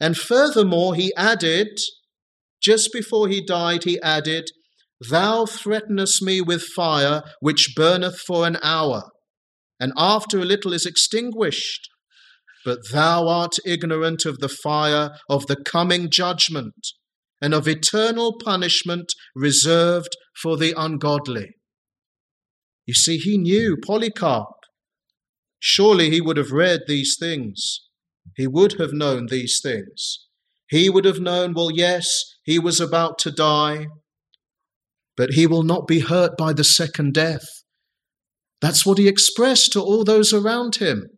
And 0.00 0.16
furthermore, 0.16 0.94
he 0.94 1.12
added, 1.18 1.68
just 2.62 2.94
before 2.94 3.28
he 3.28 3.44
died, 3.44 3.84
he 3.84 4.00
added, 4.00 4.48
Thou 5.10 5.44
threatenest 5.44 6.22
me 6.22 6.40
with 6.40 6.62
fire 6.62 7.24
which 7.40 7.74
burneth 7.76 8.18
for 8.18 8.46
an 8.46 8.56
hour, 8.62 9.02
and 9.78 9.92
after 9.98 10.38
a 10.38 10.46
little 10.46 10.72
is 10.72 10.86
extinguished 10.86 11.90
but 12.66 12.90
thou 12.90 13.28
art 13.28 13.54
ignorant 13.64 14.26
of 14.26 14.40
the 14.40 14.48
fire 14.48 15.10
of 15.30 15.46
the 15.46 15.54
coming 15.54 16.10
judgment 16.10 16.88
and 17.40 17.54
of 17.54 17.68
eternal 17.68 18.36
punishment 18.44 19.12
reserved 19.36 20.16
for 20.42 20.56
the 20.56 20.74
ungodly. 20.76 21.55
You 22.86 22.94
see, 22.94 23.18
he 23.18 23.36
knew 23.36 23.76
Polycarp. 23.84 24.48
Surely 25.58 26.10
he 26.10 26.20
would 26.20 26.36
have 26.36 26.52
read 26.52 26.82
these 26.86 27.16
things. 27.18 27.80
He 28.36 28.46
would 28.46 28.78
have 28.78 28.92
known 28.92 29.26
these 29.26 29.60
things. 29.60 30.26
He 30.68 30.88
would 30.88 31.04
have 31.04 31.20
known, 31.20 31.54
well, 31.54 31.70
yes, 31.70 32.08
he 32.44 32.58
was 32.58 32.80
about 32.80 33.18
to 33.20 33.30
die, 33.30 33.86
but 35.16 35.30
he 35.30 35.46
will 35.46 35.62
not 35.62 35.86
be 35.86 36.00
hurt 36.00 36.36
by 36.36 36.52
the 36.52 36.64
second 36.64 37.14
death. 37.14 37.46
That's 38.60 38.84
what 38.84 38.98
he 38.98 39.08
expressed 39.08 39.72
to 39.72 39.80
all 39.80 40.04
those 40.04 40.32
around 40.32 40.76
him. 40.76 41.08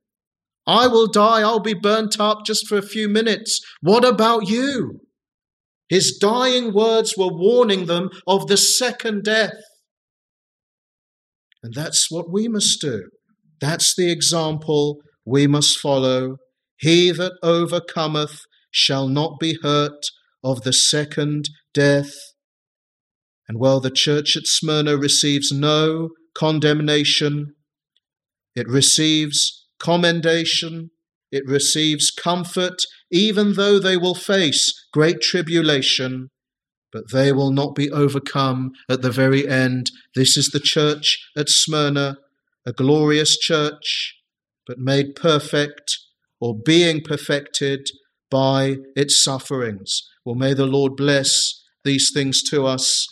I 0.66 0.86
will 0.86 1.06
die, 1.06 1.40
I'll 1.40 1.60
be 1.60 1.74
burnt 1.74 2.20
up 2.20 2.44
just 2.44 2.66
for 2.66 2.76
a 2.76 2.82
few 2.82 3.08
minutes. 3.08 3.60
What 3.80 4.04
about 4.04 4.48
you? 4.48 5.00
His 5.88 6.18
dying 6.18 6.74
words 6.74 7.14
were 7.16 7.32
warning 7.32 7.86
them 7.86 8.10
of 8.26 8.48
the 8.48 8.58
second 8.58 9.24
death. 9.24 9.54
And 11.62 11.74
that's 11.74 12.10
what 12.10 12.30
we 12.30 12.48
must 12.48 12.80
do. 12.80 13.08
That's 13.60 13.94
the 13.94 14.10
example 14.10 14.98
we 15.24 15.46
must 15.46 15.78
follow. 15.78 16.36
He 16.78 17.10
that 17.10 17.32
overcometh 17.42 18.42
shall 18.70 19.08
not 19.08 19.40
be 19.40 19.58
hurt 19.62 20.06
of 20.44 20.62
the 20.62 20.72
second 20.72 21.48
death. 21.74 22.12
And 23.48 23.58
while 23.58 23.80
the 23.80 23.90
church 23.90 24.36
at 24.36 24.46
Smyrna 24.46 24.96
receives 24.96 25.50
no 25.50 26.10
condemnation, 26.34 27.54
it 28.54 28.68
receives 28.68 29.66
commendation, 29.80 30.90
it 31.32 31.44
receives 31.46 32.10
comfort, 32.10 32.78
even 33.10 33.54
though 33.54 33.78
they 33.78 33.96
will 33.96 34.14
face 34.14 34.72
great 34.92 35.20
tribulation, 35.20 36.28
but 36.92 37.10
they 37.12 37.32
will 37.32 37.50
not 37.50 37.74
be 37.74 37.90
overcome 37.90 38.72
at 38.88 39.02
the 39.02 39.10
very 39.10 39.46
end. 39.48 39.90
This 40.14 40.36
is 40.36 40.48
the 40.48 40.60
church 40.60 41.30
at 41.36 41.48
Smyrna, 41.48 42.18
a 42.66 42.72
glorious 42.72 43.38
church, 43.38 44.16
but 44.66 44.78
made 44.78 45.14
perfect 45.16 45.98
or 46.40 46.54
being 46.58 47.02
perfected 47.02 47.88
by 48.30 48.76
its 48.94 49.22
sufferings. 49.22 50.08
Well, 50.24 50.34
may 50.34 50.54
the 50.54 50.66
Lord 50.66 50.96
bless 50.96 51.64
these 51.84 52.10
things 52.12 52.42
to 52.50 52.66
us 52.66 53.08